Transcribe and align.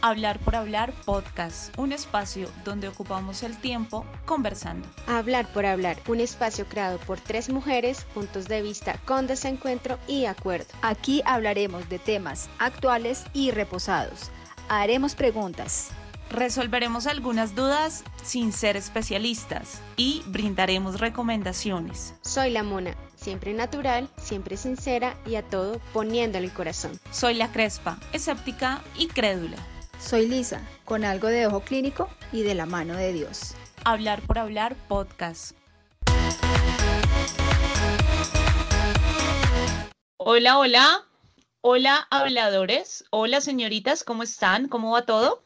Hablar 0.00 0.38
por 0.38 0.54
Hablar 0.54 0.92
Podcast, 1.04 1.76
un 1.76 1.92
espacio 1.92 2.48
donde 2.64 2.86
ocupamos 2.86 3.42
el 3.42 3.56
tiempo 3.56 4.06
conversando. 4.26 4.86
Hablar 5.08 5.52
por 5.52 5.66
Hablar, 5.66 5.96
un 6.06 6.20
espacio 6.20 6.66
creado 6.66 6.98
por 6.98 7.18
tres 7.18 7.50
mujeres, 7.50 8.04
puntos 8.14 8.46
de 8.46 8.62
vista 8.62 8.96
con 9.04 9.26
desencuentro 9.26 9.98
y 10.06 10.26
acuerdo. 10.26 10.66
Aquí 10.82 11.20
hablaremos 11.24 11.88
de 11.88 11.98
temas 11.98 12.48
actuales 12.60 13.24
y 13.32 13.50
reposados. 13.50 14.30
Haremos 14.68 15.16
preguntas. 15.16 15.88
Resolveremos 16.30 17.08
algunas 17.08 17.56
dudas 17.56 18.04
sin 18.22 18.52
ser 18.52 18.76
especialistas 18.76 19.80
y 19.96 20.22
brindaremos 20.26 21.00
recomendaciones. 21.00 22.14
Soy 22.22 22.50
la 22.50 22.62
Mona, 22.62 22.94
siempre 23.16 23.52
natural, 23.52 24.08
siempre 24.16 24.56
sincera 24.56 25.16
y 25.26 25.34
a 25.34 25.42
todo 25.42 25.80
poniéndole 25.92 26.46
el 26.46 26.52
corazón. 26.52 27.00
Soy 27.10 27.34
la 27.34 27.50
Crespa, 27.50 27.98
escéptica 28.12 28.82
y 28.96 29.08
crédula. 29.08 29.56
Soy 29.98 30.28
Lisa, 30.28 30.62
con 30.84 31.04
algo 31.04 31.26
de 31.26 31.48
ojo 31.48 31.60
clínico 31.60 32.08
y 32.32 32.42
de 32.42 32.54
la 32.54 32.66
mano 32.66 32.94
de 32.96 33.12
Dios. 33.12 33.56
Hablar 33.84 34.20
por 34.22 34.38
hablar 34.38 34.76
podcast. 34.86 35.56
Hola, 40.16 40.58
hola. 40.58 41.04
Hola, 41.62 42.06
habladores. 42.10 43.04
Hola, 43.10 43.40
señoritas, 43.40 44.04
¿cómo 44.04 44.22
están? 44.22 44.68
¿Cómo 44.68 44.92
va 44.92 45.04
todo? 45.04 45.42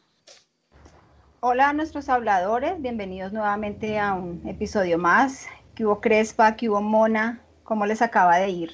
Hola 1.41 1.71
a 1.71 1.73
nuestros 1.73 2.11
habladores, 2.11 2.81
bienvenidos 2.81 3.33
nuevamente 3.33 3.99
a 3.99 4.13
un 4.13 4.47
episodio 4.47 4.99
más. 4.99 5.47
¿Qué 5.75 5.87
hubo 5.87 6.01
Crespa? 6.01 6.57
¿Qué 6.57 6.69
hubo 6.69 6.83
Mona? 6.83 7.43
¿Cómo 7.65 7.87
les 7.87 8.03
acaba 8.03 8.37
de 8.37 8.51
ir? 8.51 8.73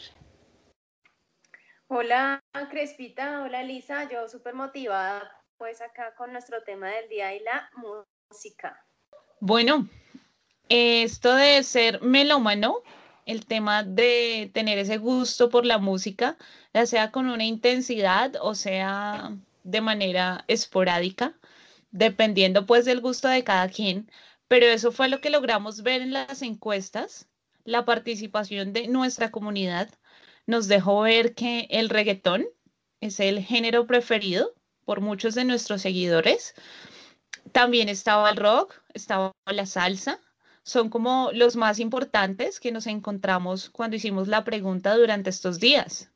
Hola 1.87 2.43
Crespita, 2.69 3.43
hola 3.43 3.63
Lisa, 3.63 4.09
yo 4.11 4.29
súper 4.29 4.55
motivada 4.55 5.38
pues 5.59 5.80
acá 5.80 6.15
con 6.17 6.33
nuestro 6.33 6.62
tema 6.62 6.89
del 6.89 7.09
día 7.09 7.35
y 7.35 7.41
la 7.41 7.70
música. 7.77 8.87
Bueno, 9.41 9.89
esto 10.69 11.34
de 11.34 11.62
ser 11.64 12.01
melómano, 12.01 12.83
el 13.27 13.45
tema 13.45 13.83
de 13.83 14.51
tener 14.55 14.79
ese 14.79 14.98
gusto 14.98 15.51
por 15.51 15.67
la 15.67 15.79
música, 15.79 16.36
ya 16.73 16.86
sea 16.86 17.11
con 17.11 17.29
una 17.29 17.45
intensidad 17.45 18.34
o 18.41 18.55
sea 18.55 19.36
de 19.64 19.81
manera 19.81 20.45
esporádica, 20.47 21.34
dependiendo 21.91 22.64
pues 22.64 22.84
del 22.84 23.01
gusto 23.01 23.29
de 23.29 23.45
cada 23.45 23.69
quien, 23.69 24.11
pero 24.47 24.67
eso 24.67 24.92
fue 24.92 25.09
lo 25.09 25.20
que 25.20 25.31
logramos 25.31 25.83
ver 25.83 26.01
en 26.01 26.12
las 26.12 26.42
encuestas, 26.42 27.29
la 27.64 27.84
participación 27.84 28.73
de 28.73 28.89
nuestra 28.89 29.31
comunidad 29.31 29.91
nos 30.47 30.69
dejó 30.69 31.03
ver 31.03 31.34
que 31.34 31.67
el 31.70 31.91
reggaetón 31.91 32.47
es 33.01 33.20
el 33.20 33.41
género 33.41 33.86
preferido 33.86 34.55
por 34.89 35.03
muchos 35.03 35.34
de 35.34 35.44
nuestros 35.44 35.83
seguidores. 35.83 36.55
También 37.53 37.91
estaba 37.91 38.31
el 38.31 38.39
rock, 38.39 38.72
estaba 38.95 39.33
la 39.45 39.67
salsa. 39.67 40.19
Son 40.62 40.89
como 40.89 41.28
los 41.34 41.56
más 41.56 41.78
importantes 41.78 42.58
que 42.58 42.72
nos 42.72 42.86
encontramos 42.86 43.69
cuando 43.69 43.97
hicimos 43.97 44.28
la 44.28 44.45
pregunta 44.45 44.97
durante 44.97 45.28
estos 45.28 45.61
días. 45.61 46.11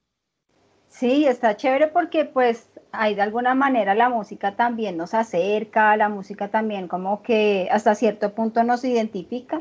Sí, 0.88 1.26
está 1.26 1.54
chévere 1.54 1.88
porque 1.88 2.24
pues 2.24 2.70
hay 2.92 3.14
de 3.14 3.20
alguna 3.20 3.54
manera 3.54 3.94
la 3.94 4.08
música 4.08 4.56
también 4.56 4.96
nos 4.96 5.12
acerca, 5.12 5.94
la 5.98 6.08
música 6.08 6.48
también 6.48 6.88
como 6.88 7.22
que 7.22 7.68
hasta 7.70 7.94
cierto 7.94 8.34
punto 8.34 8.64
nos 8.64 8.84
identifica. 8.84 9.60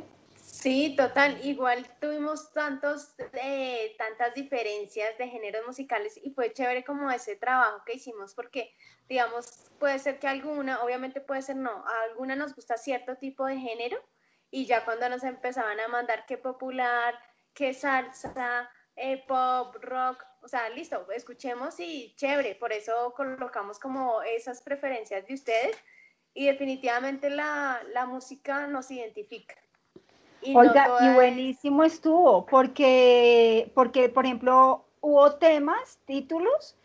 Sí, 0.61 0.95
total. 0.95 1.43
Igual 1.43 1.87
tuvimos 1.99 2.53
tantos, 2.53 3.15
eh, 3.33 3.95
tantas 3.97 4.35
diferencias 4.35 5.17
de 5.17 5.27
géneros 5.27 5.65
musicales 5.65 6.19
y 6.23 6.29
fue 6.31 6.53
chévere 6.53 6.83
como 6.83 7.09
ese 7.09 7.35
trabajo 7.35 7.83
que 7.83 7.93
hicimos 7.93 8.35
porque, 8.35 8.71
digamos, 9.09 9.71
puede 9.79 9.97
ser 9.97 10.19
que 10.19 10.27
alguna, 10.27 10.83
obviamente 10.83 11.19
puede 11.19 11.41
ser 11.41 11.55
no, 11.55 11.71
a 11.71 12.03
alguna 12.03 12.35
nos 12.35 12.53
gusta 12.53 12.77
cierto 12.77 13.15
tipo 13.17 13.47
de 13.47 13.57
género 13.57 13.97
y 14.51 14.67
ya 14.67 14.85
cuando 14.85 15.09
nos 15.09 15.23
empezaban 15.23 15.79
a 15.79 15.87
mandar 15.87 16.27
qué 16.27 16.37
popular, 16.37 17.17
qué 17.55 17.73
salsa, 17.73 18.69
eh, 18.95 19.23
pop, 19.27 19.75
rock, 19.81 20.23
o 20.43 20.47
sea, 20.47 20.69
listo, 20.69 21.07
escuchemos 21.11 21.79
y 21.79 22.13
chévere. 22.17 22.53
Por 22.53 22.71
eso 22.71 23.15
colocamos 23.15 23.79
como 23.79 24.21
esas 24.21 24.61
preferencias 24.61 25.25
de 25.25 25.33
ustedes 25.33 25.75
y 26.35 26.45
definitivamente 26.45 27.31
la, 27.31 27.81
la 27.93 28.05
música 28.05 28.67
nos 28.67 28.91
identifica. 28.91 29.55
Oiga, 30.55 30.87
y 31.01 31.13
buenísimo 31.13 31.83
estuvo, 31.83 32.45
porque, 32.45 33.71
porque, 33.73 34.09
por 34.09 34.25
ejemplo, 34.25 34.85
hubo 35.01 35.33
temas, 35.33 35.99
títulos, 36.05 36.75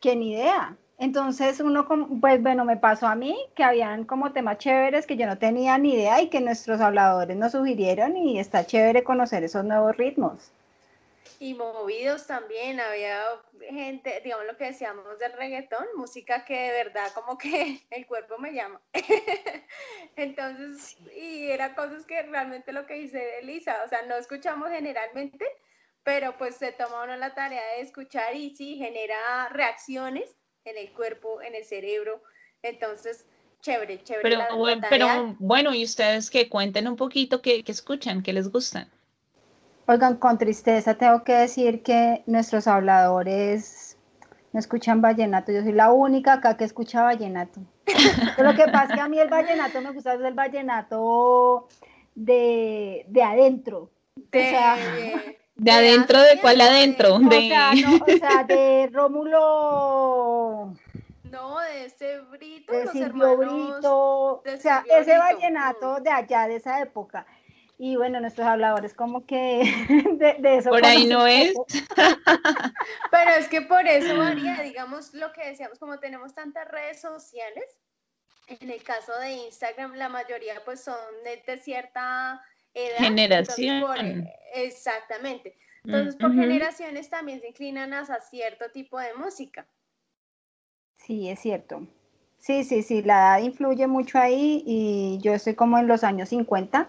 que 0.00 0.16
ni 0.16 0.32
idea. 0.32 0.76
Entonces 0.98 1.60
uno, 1.60 1.86
pues 2.20 2.40
bueno, 2.42 2.64
me 2.64 2.76
pasó 2.76 3.06
a 3.06 3.16
mí 3.16 3.36
que 3.54 3.64
habían 3.64 4.04
como 4.04 4.32
temas 4.32 4.58
chéveres 4.58 5.06
que 5.06 5.16
yo 5.16 5.26
no 5.26 5.38
tenía 5.38 5.76
ni 5.76 5.94
idea 5.94 6.22
y 6.22 6.28
que 6.28 6.40
nuestros 6.40 6.80
habladores 6.80 7.36
nos 7.36 7.52
sugirieron 7.52 8.16
y 8.16 8.38
está 8.38 8.64
chévere 8.64 9.02
conocer 9.02 9.42
esos 9.42 9.64
nuevos 9.64 9.96
ritmos 9.96 10.52
y 11.38 11.54
movidos 11.54 12.26
también, 12.26 12.80
había 12.80 13.24
gente, 13.60 14.20
digamos 14.22 14.46
lo 14.46 14.56
que 14.56 14.66
decíamos 14.66 15.18
del 15.18 15.32
reggaetón, 15.32 15.86
música 15.96 16.44
que 16.44 16.54
de 16.54 16.70
verdad 16.70 17.12
como 17.14 17.38
que 17.38 17.80
el 17.90 18.06
cuerpo 18.06 18.38
me 18.38 18.52
llama. 18.52 18.80
Entonces, 20.16 20.96
y 21.16 21.50
era 21.50 21.74
cosas 21.74 22.06
que 22.06 22.22
realmente 22.22 22.72
lo 22.72 22.86
que 22.86 22.94
dice 22.94 23.38
Elisa, 23.40 23.82
o 23.84 23.88
sea, 23.88 24.02
no 24.02 24.16
escuchamos 24.16 24.70
generalmente, 24.70 25.46
pero 26.02 26.36
pues 26.36 26.56
se 26.56 26.72
toma 26.72 27.04
uno 27.04 27.16
la 27.16 27.34
tarea 27.34 27.62
de 27.76 27.82
escuchar 27.82 28.36
y 28.36 28.54
sí, 28.54 28.76
genera 28.76 29.48
reacciones 29.50 30.36
en 30.64 30.78
el 30.78 30.92
cuerpo, 30.92 31.42
en 31.42 31.54
el 31.54 31.64
cerebro. 31.64 32.22
Entonces, 32.62 33.26
chévere, 33.60 34.02
chévere. 34.02 34.22
Pero, 34.22 34.80
pero 34.88 35.36
bueno, 35.38 35.74
y 35.74 35.84
ustedes 35.84 36.30
que 36.30 36.48
cuenten 36.48 36.88
un 36.88 36.96
poquito 36.96 37.42
qué, 37.42 37.62
qué 37.62 37.72
escuchan, 37.72 38.22
qué 38.22 38.32
les 38.32 38.50
gustan. 38.50 38.90
Oigan, 39.86 40.16
con 40.16 40.38
tristeza 40.38 40.94
tengo 40.94 41.24
que 41.24 41.34
decir 41.34 41.82
que 41.82 42.22
nuestros 42.26 42.66
habladores 42.66 43.98
no 44.52 44.60
escuchan 44.60 45.02
vallenato. 45.02 45.52
Yo 45.52 45.62
soy 45.62 45.72
la 45.72 45.92
única 45.92 46.34
acá 46.34 46.56
que 46.56 46.64
escucha 46.64 47.02
vallenato. 47.02 47.60
lo 48.38 48.54
que 48.54 48.64
pasa 48.64 48.84
es 48.84 48.92
que 48.94 49.00
a 49.00 49.08
mí 49.08 49.18
el 49.18 49.28
vallenato 49.28 49.82
me 49.82 49.90
gusta 49.90 50.14
es 50.14 50.20
el 50.22 50.32
vallenato 50.32 51.68
de, 52.14 53.04
adentro. 53.22 53.90
De, 54.14 55.36
de, 55.56 55.70
adentro, 55.70 56.20
¿de 56.20 56.40
cuál 56.40 56.60
adentro? 56.62 57.18
De, 57.18 57.52
o, 58.00 58.18
sea, 58.18 58.44
de 58.44 58.88
Rómulo. 58.90 60.72
No, 61.24 61.58
de 61.58 61.84
ese 61.84 62.20
Brito, 62.20 62.72
de 62.72 62.86
Silvio 62.88 63.36
Brito. 63.36 63.96
o 64.36 64.42
sea, 64.58 64.82
ese 64.88 65.18
vallenato 65.18 66.00
de 66.00 66.10
allá, 66.10 66.48
de 66.48 66.56
esa 66.56 66.80
época. 66.80 67.26
Y 67.76 67.96
bueno, 67.96 68.20
nuestros 68.20 68.46
habladores 68.46 68.94
como 68.94 69.26
que 69.26 69.62
de, 70.38 70.56
eso. 70.56 70.70
Por 70.70 70.84
ahí 70.84 71.06
no 71.06 71.26
es. 71.26 71.54
Pero 73.10 73.30
es 73.32 73.48
que 73.48 73.62
por 73.62 73.86
eso 73.86 74.16
varía, 74.16 74.62
digamos 74.62 75.12
lo 75.14 75.32
que 75.32 75.48
decíamos, 75.48 75.78
como 75.78 75.98
tenemos 75.98 76.34
tantas 76.34 76.68
redes 76.68 77.00
sociales, 77.00 77.64
en 78.46 78.70
el 78.70 78.82
caso 78.82 79.18
de 79.20 79.32
Instagram 79.32 79.94
la 79.94 80.08
mayoría 80.08 80.62
pues 80.64 80.80
son 80.84 80.94
de, 81.24 81.58
cierta 81.60 82.40
edad. 82.74 82.98
Generación. 82.98 84.28
exactamente. 84.54 85.56
Entonces 85.84 86.16
por 86.16 86.32
generaciones 86.32 87.10
también 87.10 87.40
se 87.40 87.48
inclinan 87.48 87.92
hacia 87.92 88.20
cierto 88.20 88.70
tipo 88.70 88.98
de 88.98 89.14
música. 89.14 89.66
Sí, 90.96 91.28
es 91.28 91.40
cierto. 91.40 91.86
Sí, 92.38 92.64
sí, 92.64 92.82
sí, 92.82 93.02
la 93.02 93.36
edad 93.36 93.38
influye 93.40 93.86
mucho 93.86 94.18
ahí 94.18 94.62
y 94.66 95.18
yo 95.22 95.34
estoy 95.34 95.54
como 95.54 95.78
en 95.78 95.86
los 95.86 96.04
años 96.04 96.28
50 96.28 96.88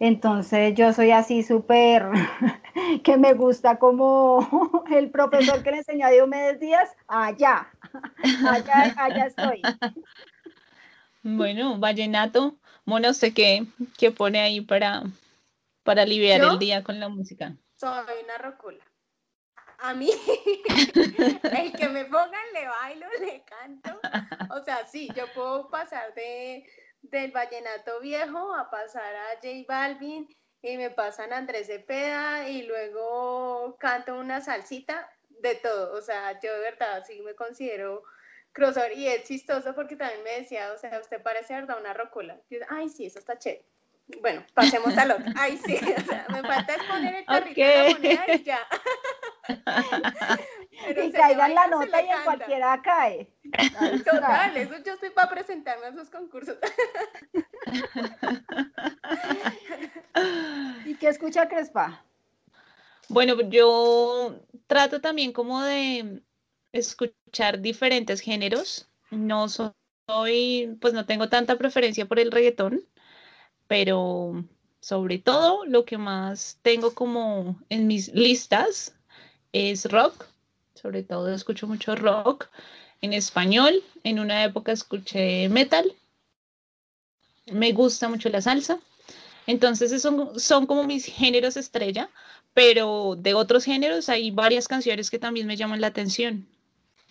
entonces 0.00 0.74
yo 0.74 0.92
soy 0.92 1.10
así 1.12 1.42
súper, 1.42 2.06
que 3.04 3.16
me 3.16 3.34
gusta 3.34 3.78
como 3.78 4.84
el 4.90 5.10
profesor 5.10 5.62
que 5.62 5.70
le 5.70 5.78
enseñó 5.78 6.06
a 6.06 6.10
Diomedes 6.10 6.60
Díaz, 6.60 6.90
allá, 7.06 7.70
allá, 8.48 8.94
allá 8.96 9.26
estoy. 9.26 9.62
Bueno, 11.22 11.78
vallenato, 11.78 12.58
mono 12.84 13.14
sé 13.14 13.32
qué, 13.32 13.66
qué 13.96 14.10
pone 14.10 14.40
ahí 14.40 14.60
para, 14.60 15.04
para 15.82 16.02
aliviar 16.02 16.42
el 16.42 16.58
día 16.58 16.82
con 16.82 17.00
la 17.00 17.08
música. 17.08 17.56
Soy 17.76 17.90
una 18.24 18.38
rocula. 18.38 18.84
A 19.78 19.92
mí, 19.92 20.10
el 21.52 21.72
que 21.72 21.88
me 21.88 22.04
pongan 22.06 22.52
le 22.54 22.66
bailo, 22.66 23.06
le 23.20 23.44
canto. 23.44 24.00
O 24.50 24.64
sea, 24.64 24.86
sí, 24.86 25.10
yo 25.14 25.24
puedo 25.34 25.68
pasar 25.68 26.14
de 26.14 26.64
del 27.10 27.32
vallenato 27.32 28.00
viejo 28.00 28.54
a 28.54 28.70
pasar 28.70 29.14
a 29.14 29.34
J 29.36 29.64
Balvin 29.66 30.28
y 30.62 30.76
me 30.76 30.90
pasan 30.90 31.32
Andrés 31.32 31.66
Cepeda 31.66 32.48
y 32.48 32.62
luego 32.62 33.76
canto 33.78 34.18
una 34.18 34.40
salsita 34.40 35.10
de 35.28 35.54
todo. 35.56 35.92
O 35.96 36.00
sea, 36.00 36.40
yo 36.40 36.52
de 36.52 36.60
verdad 36.60 37.04
sí 37.06 37.20
me 37.20 37.34
considero 37.34 38.02
crossover 38.52 38.96
y 38.96 39.08
es 39.08 39.24
chistoso 39.24 39.74
porque 39.74 39.96
también 39.96 40.22
me 40.22 40.40
decía, 40.40 40.72
o 40.72 40.78
sea, 40.78 40.98
usted 41.00 41.22
parece 41.22 41.54
verdad 41.54 41.78
una 41.78 41.92
rocola. 41.92 42.40
Ay, 42.68 42.88
sí, 42.88 43.06
eso 43.06 43.18
está 43.18 43.38
chévere. 43.38 43.66
Bueno, 44.20 44.44
pasemos 44.52 44.96
al 44.98 45.12
otro. 45.12 45.24
Ay, 45.36 45.58
sí, 45.64 45.76
o 45.76 46.00
sea, 46.02 46.26
me 46.28 46.42
falta 46.42 46.74
poner 46.88 47.14
el 47.14 47.24
carrito 47.24 47.60
de 47.60 47.76
la 47.76 47.90
moneda 47.90 48.24
y 48.34 48.42
ya. 48.42 48.58
y 51.04 51.12
caiga 51.12 51.46
en 51.46 51.54
la 51.54 51.66
nota 51.68 52.02
y 52.02 52.08
en 52.10 52.22
cualquiera 52.24 52.82
cae. 52.82 53.28
Total, 54.04 54.56
eso 54.56 54.74
yo 54.84 54.92
estoy 54.92 55.10
para 55.10 55.30
presentarme 55.30 55.86
a 55.86 55.88
esos 55.90 56.10
concursos. 56.10 56.56
¿Y 60.84 60.94
qué 60.96 61.08
escucha 61.08 61.48
Crespa? 61.48 62.04
Bueno, 63.08 63.40
yo 63.48 64.40
trato 64.66 65.00
también 65.00 65.32
como 65.32 65.62
de 65.62 66.22
escuchar 66.72 67.60
diferentes 67.60 68.20
géneros. 68.20 68.88
No 69.10 69.48
soy, 69.48 70.76
pues 70.80 70.94
no 70.94 71.06
tengo 71.06 71.28
tanta 71.28 71.56
preferencia 71.56 72.06
por 72.06 72.18
el 72.18 72.32
reggaetón, 72.32 72.82
pero 73.66 74.44
sobre 74.80 75.18
todo 75.18 75.64
lo 75.64 75.84
que 75.84 75.96
más 75.96 76.58
tengo 76.62 76.94
como 76.94 77.58
en 77.70 77.86
mis 77.86 78.12
listas 78.12 78.94
es 79.52 79.90
rock. 79.90 80.26
Sobre 80.74 81.02
todo 81.02 81.32
escucho 81.32 81.66
mucho 81.66 81.96
rock 81.96 82.48
en 83.00 83.14
español. 83.14 83.82
En 84.02 84.18
una 84.18 84.44
época 84.44 84.72
escuché 84.72 85.48
metal. 85.48 85.90
Me 87.50 87.72
gusta 87.72 88.08
mucho 88.08 88.28
la 88.28 88.42
salsa. 88.42 88.78
Entonces, 89.46 89.92
esos 89.92 90.42
son, 90.42 90.66
como 90.66 90.84
mis 90.84 91.06
géneros 91.06 91.56
estrella, 91.56 92.10
pero 92.54 93.16
de 93.18 93.34
otros 93.34 93.64
géneros 93.64 94.08
hay 94.08 94.30
varias 94.30 94.68
canciones 94.68 95.10
que 95.10 95.18
también 95.18 95.46
me 95.46 95.56
llaman 95.56 95.80
la 95.80 95.88
atención. 95.88 96.46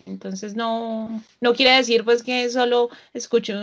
Entonces, 0.06 0.54
no, 0.54 1.22
no 1.40 1.54
quiere 1.54 1.76
decir 1.76 2.04
pues 2.04 2.22
que 2.22 2.48
solo 2.50 2.90
escucho 3.14 3.54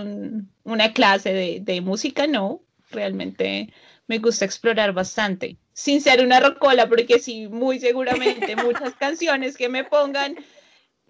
una 0.64 0.94
clase 0.94 1.34
de, 1.34 1.60
de 1.62 1.82
música, 1.82 2.28
no. 2.28 2.62
Realmente 2.92 3.74
me 4.08 4.18
gusta 4.20 4.46
explorar 4.46 4.94
bastante, 4.94 5.58
sin 5.74 6.02
ser 6.02 6.24
una 6.24 6.40
rocola, 6.40 6.88
porque 6.90 7.20
sí, 7.20 7.48
muy 7.48 7.80
seguramente 7.80 8.56
muchas 8.56 8.94
canciones 9.00 9.56
que 9.56 9.70
me 9.70 9.84
pongan, 9.84 10.36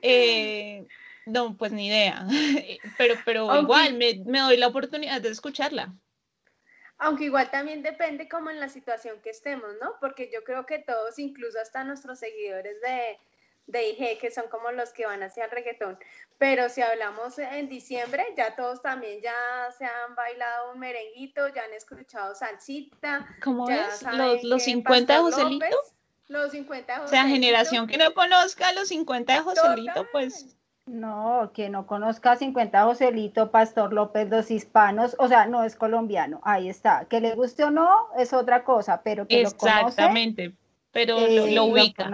eh, 0.01 0.85
no, 1.25 1.57
pues 1.57 1.71
ni 1.71 1.87
idea, 1.87 2.27
pero, 2.97 3.15
pero 3.25 3.59
igual 3.59 3.95
me, 3.95 4.21
me 4.25 4.39
doy 4.39 4.57
la 4.57 4.67
oportunidad 4.67 5.21
de 5.21 5.29
escucharla. 5.29 5.93
Aunque 6.99 7.25
igual 7.25 7.49
también 7.49 7.81
depende 7.81 8.29
como 8.29 8.51
en 8.51 8.59
la 8.59 8.69
situación 8.69 9.19
que 9.23 9.31
estemos, 9.31 9.71
¿no? 9.81 9.95
Porque 9.99 10.29
yo 10.31 10.43
creo 10.43 10.67
que 10.67 10.77
todos, 10.77 11.17
incluso 11.17 11.59
hasta 11.59 11.83
nuestros 11.83 12.19
seguidores 12.19 12.79
de, 12.81 13.17
de 13.71 13.89
IG, 13.89 14.19
que 14.19 14.31
son 14.31 14.45
como 14.49 14.71
los 14.71 14.91
que 14.91 15.05
van 15.05 15.23
hacia 15.23 15.45
el 15.45 15.51
reggaetón. 15.51 15.97
Pero 16.37 16.69
si 16.69 16.81
hablamos 16.81 17.39
en 17.39 17.69
diciembre, 17.69 18.23
ya 18.35 18.55
todos 18.55 18.81
también 18.81 19.21
ya 19.21 19.33
se 19.77 19.85
han 19.85 20.15
bailado 20.15 20.73
un 20.73 20.79
merenguito, 20.79 21.47
ya 21.49 21.63
han 21.63 21.73
escuchado 21.73 22.35
salsita. 22.35 23.27
¿Cómo 23.43 23.69
es? 23.69 24.03
¿Los, 24.13 24.43
los 24.43 24.63
50 24.63 25.13
de 25.13 25.19
Joselito? 25.19 25.65
los 26.27 26.51
50 26.51 26.93
de 26.93 26.99
Joselito. 26.99 27.05
O 27.05 27.07
sea, 27.07 27.27
generación 27.27 27.87
que 27.87 27.97
no 27.97 28.13
conozca 28.13 28.71
los 28.73 28.87
50 28.89 29.33
de 29.33 29.39
Joselito, 29.39 30.07
pues 30.11 30.57
no, 30.85 31.51
que 31.53 31.69
no 31.69 31.85
conozca 31.85 32.35
50 32.35 32.83
Joselito, 32.83 33.51
Pastor 33.51 33.93
López, 33.93 34.29
los 34.29 34.49
hispanos, 34.49 35.15
o 35.19 35.27
sea, 35.27 35.45
no 35.45 35.63
es 35.63 35.75
colombiano, 35.75 36.41
ahí 36.43 36.69
está. 36.69 37.05
Que 37.05 37.21
le 37.21 37.35
guste 37.35 37.63
o 37.63 37.71
no 37.71 38.07
es 38.17 38.33
otra 38.33 38.63
cosa, 38.63 39.01
pero 39.03 39.27
que 39.27 39.43
lo 39.43 39.51
conoce. 39.51 39.87
Exactamente, 39.87 40.55
pero 40.91 41.19
lo, 41.19 41.47
lo, 41.47 41.65
ubica. 41.65 42.09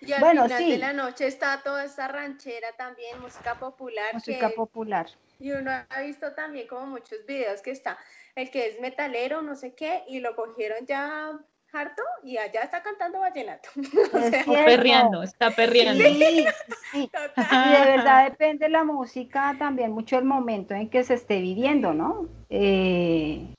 Y 0.00 0.12
al 0.12 0.20
bueno, 0.20 0.44
final 0.44 0.68
de 0.68 0.78
la 0.78 0.92
noche 0.92 1.26
está 1.26 1.62
toda 1.62 1.84
esta 1.84 2.08
ranchera 2.08 2.72
también, 2.76 3.20
música 3.20 3.54
popular. 3.58 4.14
Música 4.14 4.50
popular. 4.50 5.06
Y 5.38 5.52
uno 5.52 5.70
ha 5.88 6.00
visto 6.02 6.32
también 6.32 6.66
como 6.66 6.86
muchos 6.86 7.24
videos 7.26 7.60
que 7.62 7.70
está 7.70 7.98
el 8.34 8.50
que 8.50 8.68
es 8.68 8.80
metalero, 8.80 9.42
no 9.42 9.56
sé 9.56 9.74
qué, 9.74 10.04
y 10.08 10.20
lo 10.20 10.36
cogieron 10.36 10.86
ya 10.86 11.32
harto 11.72 12.02
y 12.22 12.38
allá 12.38 12.62
está 12.62 12.82
cantando 12.82 13.20
vallenato. 13.20 13.68
está 14.32 14.64
perreando, 14.64 15.22
está 15.22 15.50
perreando. 15.50 16.04
Sí, 16.04 16.46
sí. 16.92 17.10
Y 17.36 17.72
de 17.72 17.96
verdad 17.96 18.24
depende 18.30 18.68
la 18.68 18.84
música 18.84 19.54
también 19.58 19.92
mucho 19.92 20.18
el 20.18 20.24
momento 20.24 20.74
en 20.74 20.88
que 20.88 21.04
se 21.04 21.14
esté 21.14 21.40
viviendo, 21.40 21.92
¿no? 21.92 22.28
Eh, 22.48 23.54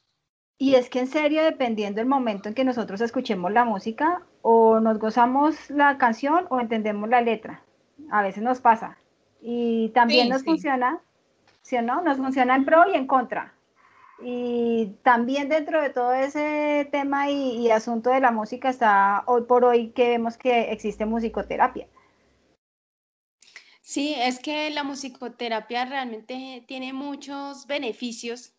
y 0.62 0.76
es 0.76 0.90
que 0.90 1.00
en 1.00 1.08
serio, 1.08 1.42
dependiendo 1.42 2.00
del 2.00 2.08
momento 2.08 2.50
en 2.50 2.54
que 2.54 2.66
nosotros 2.66 3.00
escuchemos 3.00 3.50
la 3.54 3.64
música, 3.64 4.24
o 4.42 4.82
nos 4.82 5.00
gozamos 5.00 5.70
la 5.70 5.98
canción 5.98 6.48
o 6.50 6.60
entendemos 6.60 7.10
la 7.10 7.22
letra. 7.22 7.64
A 8.12 8.22
veces 8.22 8.44
nos 8.44 8.60
pasa. 8.60 8.98
Y 9.42 9.90
también 9.90 10.28
nos 10.28 10.44
funciona, 10.44 11.00
¿sí 11.62 11.78
o 11.78 11.82
no? 11.82 12.02
Nos 12.02 12.18
funciona 12.18 12.58
en 12.58 12.66
pro 12.66 12.84
y 12.92 12.98
en 12.98 13.08
contra. 13.08 13.54
Y 14.22 14.98
también 15.02 15.48
dentro 15.48 15.82
de 15.82 15.92
todo 15.92 16.12
ese 16.14 16.90
tema 16.92 17.30
y, 17.32 17.72
asunto 17.72 18.10
de 18.10 18.20
la 18.20 18.32
música 18.32 18.70
está 18.70 19.24
hoy 19.28 19.44
por 19.44 19.64
hoy 19.64 19.92
que 19.92 20.10
vemos 20.10 20.38
que 20.38 20.74
existe 20.74 21.06
musicoterapia. 21.06 21.88
Sí, 23.80 24.14
es 24.18 24.40
que 24.40 24.70
la 24.72 24.84
musicoterapia 24.84 25.86
realmente 25.86 26.66
tiene 26.68 26.92
muchos 26.92 27.66
beneficios, 27.66 28.54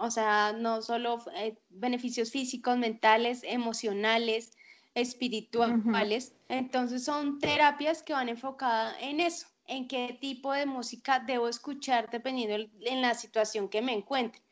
o 0.00 0.10
sea, 0.10 0.52
no 0.52 0.82
solo 0.82 1.22
eh, 1.36 1.56
beneficios 1.68 2.30
físicos, 2.30 2.76
mentales, 2.78 3.42
emocionales, 3.44 4.56
espirituales. 4.94 6.34
Entonces 6.48 7.04
son 7.04 7.38
terapias 7.38 8.02
que 8.02 8.12
van 8.12 8.28
enfocadas 8.28 8.96
en 9.00 9.20
eso, 9.20 9.46
en 9.66 9.86
qué 9.86 10.18
tipo 10.20 10.52
de 10.52 10.66
música 10.66 11.20
debo 11.20 11.48
escuchar 11.48 12.10
dependiendo 12.10 12.68
en 12.80 13.02
la 13.02 13.14
situación 13.14 13.68
que 13.68 13.82
me 13.82 13.92
encuentre 13.92 14.42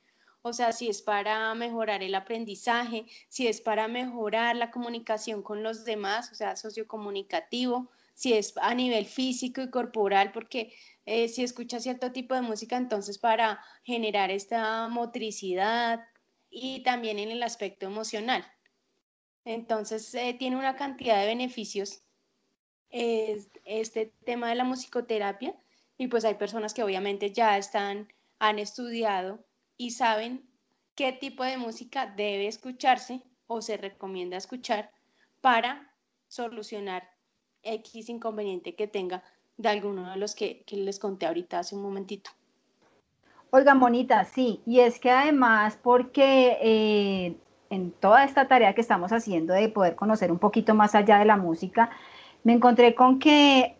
o 0.42 0.52
sea, 0.52 0.72
si 0.72 0.88
es 0.88 1.02
para 1.02 1.54
mejorar 1.54 2.02
el 2.02 2.14
aprendizaje, 2.14 3.06
si 3.28 3.46
es 3.46 3.60
para 3.60 3.88
mejorar 3.88 4.56
la 4.56 4.70
comunicación 4.70 5.42
con 5.42 5.62
los 5.62 5.84
demás, 5.84 6.30
o 6.32 6.34
sea, 6.34 6.56
sociocomunicativo, 6.56 7.90
si 8.14 8.32
es 8.32 8.54
a 8.56 8.74
nivel 8.74 9.06
físico 9.06 9.60
y 9.60 9.70
corporal, 9.70 10.32
porque 10.32 10.72
eh, 11.10 11.28
si 11.28 11.42
escucha 11.42 11.80
cierto 11.80 12.12
tipo 12.12 12.34
de 12.34 12.42
música, 12.42 12.76
entonces 12.76 13.16
para 13.16 13.64
generar 13.82 14.30
esta 14.30 14.88
motricidad 14.88 16.06
y 16.50 16.82
también 16.82 17.18
en 17.18 17.30
el 17.30 17.42
aspecto 17.42 17.86
emocional. 17.86 18.44
Entonces, 19.46 20.14
eh, 20.14 20.36
tiene 20.38 20.56
una 20.56 20.76
cantidad 20.76 21.18
de 21.18 21.26
beneficios 21.26 22.02
este 22.90 24.12
tema 24.24 24.48
de 24.48 24.54
la 24.54 24.64
musicoterapia 24.64 25.54
y 25.96 26.08
pues 26.08 26.24
hay 26.24 26.34
personas 26.34 26.74
que 26.74 26.82
obviamente 26.82 27.32
ya 27.32 27.56
están, 27.56 28.12
han 28.38 28.58
estudiado 28.58 29.44
y 29.78 29.92
saben 29.92 30.46
qué 30.94 31.12
tipo 31.12 31.42
de 31.44 31.56
música 31.56 32.06
debe 32.06 32.48
escucharse 32.48 33.22
o 33.46 33.62
se 33.62 33.78
recomienda 33.78 34.36
escuchar 34.36 34.90
para 35.40 35.94
solucionar 36.28 37.10
X 37.62 38.08
inconveniente 38.10 38.74
que 38.74 38.88
tenga 38.88 39.22
de 39.58 39.68
alguno 39.68 40.10
de 40.10 40.16
los 40.16 40.34
que, 40.34 40.64
les 40.70 40.98
conté 40.98 41.26
ahorita 41.26 41.58
hace 41.58 41.74
un 41.76 41.82
momentito. 41.82 42.30
Oiga, 43.50 43.74
Monita, 43.74 44.24
sí, 44.24 44.62
y 44.64 44.80
es 44.80 44.98
que 44.98 45.10
además 45.10 45.78
porque 45.82 46.58
eh, 46.62 47.36
en 47.70 47.90
toda 47.92 48.24
esta 48.24 48.48
tarea 48.48 48.74
que 48.74 48.80
estamos 48.80 49.12
haciendo 49.12 49.52
de 49.52 49.68
poder 49.68 49.94
conocer 49.94 50.32
un 50.32 50.38
poquito 50.38 50.74
más 50.74 50.94
allá 50.94 51.18
de 51.18 51.24
la 51.24 51.36
música, 51.36 51.90
me 52.44 52.52
encontré 52.52 52.94
con 52.94 53.18
que 53.18 53.76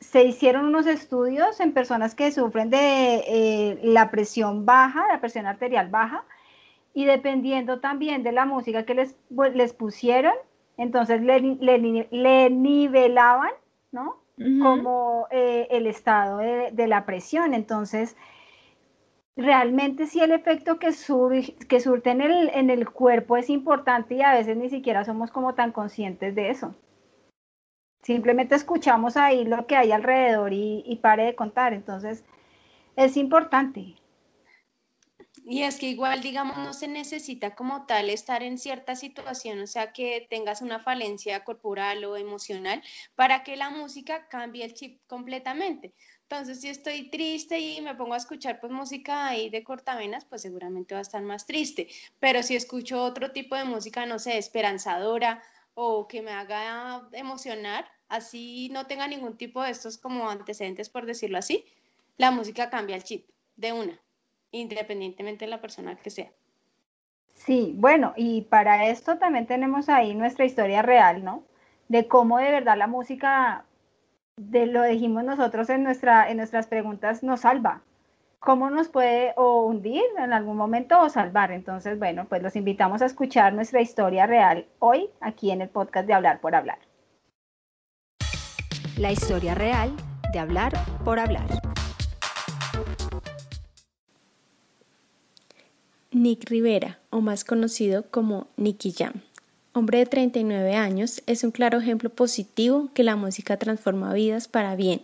se 0.00 0.24
hicieron 0.24 0.66
unos 0.66 0.86
estudios 0.86 1.60
en 1.60 1.72
personas 1.72 2.14
que 2.14 2.32
sufren 2.32 2.70
de 2.70 3.22
eh, 3.26 3.80
la 3.82 4.10
presión 4.10 4.64
baja, 4.64 5.06
la 5.08 5.20
presión 5.20 5.46
arterial 5.46 5.88
baja, 5.88 6.24
y 6.94 7.04
dependiendo 7.04 7.80
también 7.80 8.22
de 8.22 8.32
la 8.32 8.46
música 8.46 8.84
que 8.84 8.94
les, 8.94 9.16
les 9.54 9.72
pusieron, 9.74 10.32
entonces 10.76 11.20
le, 11.20 11.40
le, 12.10 12.50
nivelaban, 12.50 13.52
¿no? 13.92 14.19
Como 14.62 15.26
eh, 15.30 15.68
el 15.70 15.86
estado 15.86 16.38
de, 16.38 16.86
la 16.86 17.04
presión. 17.04 17.52
Entonces, 17.52 18.16
realmente 19.36 20.06
sí 20.06 20.20
el 20.20 20.32
efecto 20.32 20.78
que, 20.78 20.94
que 21.68 21.80
surte 21.80 22.10
en 22.10 22.22
el, 22.22 22.48
en 22.54 22.70
el 22.70 22.88
cuerpo 22.88 23.36
es 23.36 23.50
importante 23.50 24.14
y 24.14 24.22
a 24.22 24.32
veces 24.32 24.56
ni 24.56 24.70
siquiera 24.70 25.04
somos 25.04 25.30
como 25.30 25.54
tan 25.54 25.72
conscientes 25.72 26.34
de 26.34 26.48
eso. 26.48 26.74
Simplemente 28.02 28.54
escuchamos 28.54 29.16
ahí 29.16 29.44
lo 29.44 29.66
que 29.66 29.76
hay 29.76 29.92
alrededor 29.92 30.52
y, 30.52 30.98
pare 31.02 31.24
de 31.24 31.34
contar. 31.34 31.74
Entonces, 31.74 32.24
es 32.96 33.16
importante. 33.16 33.94
Y 35.50 35.64
es 35.64 35.80
que 35.80 35.88
igual, 35.88 36.22
digamos, 36.22 36.58
no 36.58 36.72
se 36.72 36.86
necesita 36.86 37.56
como 37.56 37.84
tal 37.84 38.08
estar 38.08 38.44
en 38.44 38.56
cierta 38.56 38.94
situación, 38.94 39.58
o 39.60 39.66
sea, 39.66 39.92
que 39.92 40.28
tengas 40.30 40.62
una 40.62 40.78
falencia 40.78 41.42
corporal 41.42 42.04
o 42.04 42.16
emocional 42.16 42.80
para 43.16 43.42
que 43.42 43.56
la 43.56 43.68
música 43.68 44.28
cambie 44.28 44.64
el 44.64 44.74
chip 44.74 45.00
completamente. 45.08 45.92
Entonces, 46.22 46.60
si 46.60 46.68
estoy 46.68 47.10
triste 47.10 47.58
y 47.58 47.80
me 47.80 47.96
pongo 47.96 48.14
a 48.14 48.18
escuchar 48.18 48.60
pues 48.60 48.70
música 48.70 49.26
ahí 49.26 49.50
de 49.50 49.64
cortavenas, 49.64 50.24
pues 50.24 50.42
seguramente 50.42 50.94
va 50.94 51.00
a 51.00 51.02
estar 51.02 51.22
más 51.22 51.46
triste. 51.46 51.88
Pero 52.20 52.44
si 52.44 52.54
escucho 52.54 53.02
otro 53.02 53.32
tipo 53.32 53.56
de 53.56 53.64
música, 53.64 54.06
no 54.06 54.20
sé, 54.20 54.38
esperanzadora 54.38 55.42
o 55.74 56.06
que 56.06 56.22
me 56.22 56.30
haga 56.30 57.08
emocionar, 57.10 57.90
así 58.08 58.68
no 58.70 58.86
tenga 58.86 59.08
ningún 59.08 59.36
tipo 59.36 59.60
de 59.64 59.72
estos 59.72 59.98
como 59.98 60.30
antecedentes, 60.30 60.88
por 60.90 61.06
decirlo 61.06 61.38
así, 61.38 61.64
la 62.18 62.30
música 62.30 62.70
cambia 62.70 62.94
el 62.94 63.02
chip 63.02 63.28
de 63.56 63.72
una, 63.72 64.00
independientemente 64.52 65.44
de 65.44 65.50
la 65.50 65.60
persona 65.60 65.96
que 65.96 66.10
sea. 66.10 66.30
Sí, 67.34 67.74
bueno, 67.76 68.12
y 68.16 68.42
para 68.42 68.88
esto 68.88 69.18
también 69.18 69.46
tenemos 69.46 69.88
ahí 69.88 70.14
nuestra 70.14 70.44
historia 70.44 70.82
real, 70.82 71.24
¿no? 71.24 71.42
De 71.88 72.06
cómo 72.06 72.38
de 72.38 72.50
verdad 72.50 72.76
la 72.76 72.86
música, 72.86 73.64
de 74.36 74.66
lo 74.66 74.82
dijimos 74.84 75.24
nosotros 75.24 75.70
en, 75.70 75.82
nuestra, 75.82 76.30
en 76.30 76.36
nuestras 76.36 76.66
preguntas, 76.66 77.22
nos 77.22 77.40
salva. 77.40 77.82
¿Cómo 78.40 78.70
nos 78.70 78.88
puede 78.88 79.34
o 79.36 79.64
hundir 79.64 80.02
en 80.18 80.32
algún 80.32 80.56
momento 80.56 81.00
o 81.00 81.08
salvar? 81.10 81.50
Entonces, 81.50 81.98
bueno, 81.98 82.26
pues 82.26 82.42
los 82.42 82.56
invitamos 82.56 83.02
a 83.02 83.06
escuchar 83.06 83.52
nuestra 83.52 83.80
historia 83.80 84.26
real 84.26 84.66
hoy 84.78 85.10
aquí 85.20 85.50
en 85.50 85.60
el 85.60 85.68
podcast 85.68 86.06
de 86.06 86.14
Hablar 86.14 86.40
por 86.40 86.54
Hablar. 86.54 86.78
La 88.98 89.12
historia 89.12 89.54
real 89.54 89.92
de 90.32 90.38
Hablar 90.38 90.72
por 91.04 91.18
Hablar. 91.18 91.69
Nick 96.12 96.50
Rivera, 96.50 96.98
o 97.10 97.20
más 97.20 97.44
conocido 97.44 98.02
como 98.10 98.48
Nicky 98.56 98.90
Jam. 98.90 99.12
Hombre 99.72 99.98
de 99.98 100.06
39 100.06 100.74
años, 100.74 101.22
es 101.26 101.44
un 101.44 101.52
claro 101.52 101.78
ejemplo 101.78 102.10
positivo 102.10 102.90
que 102.94 103.04
la 103.04 103.14
música 103.14 103.58
transforma 103.58 104.12
vidas 104.12 104.48
para 104.48 104.74
bien, 104.74 105.02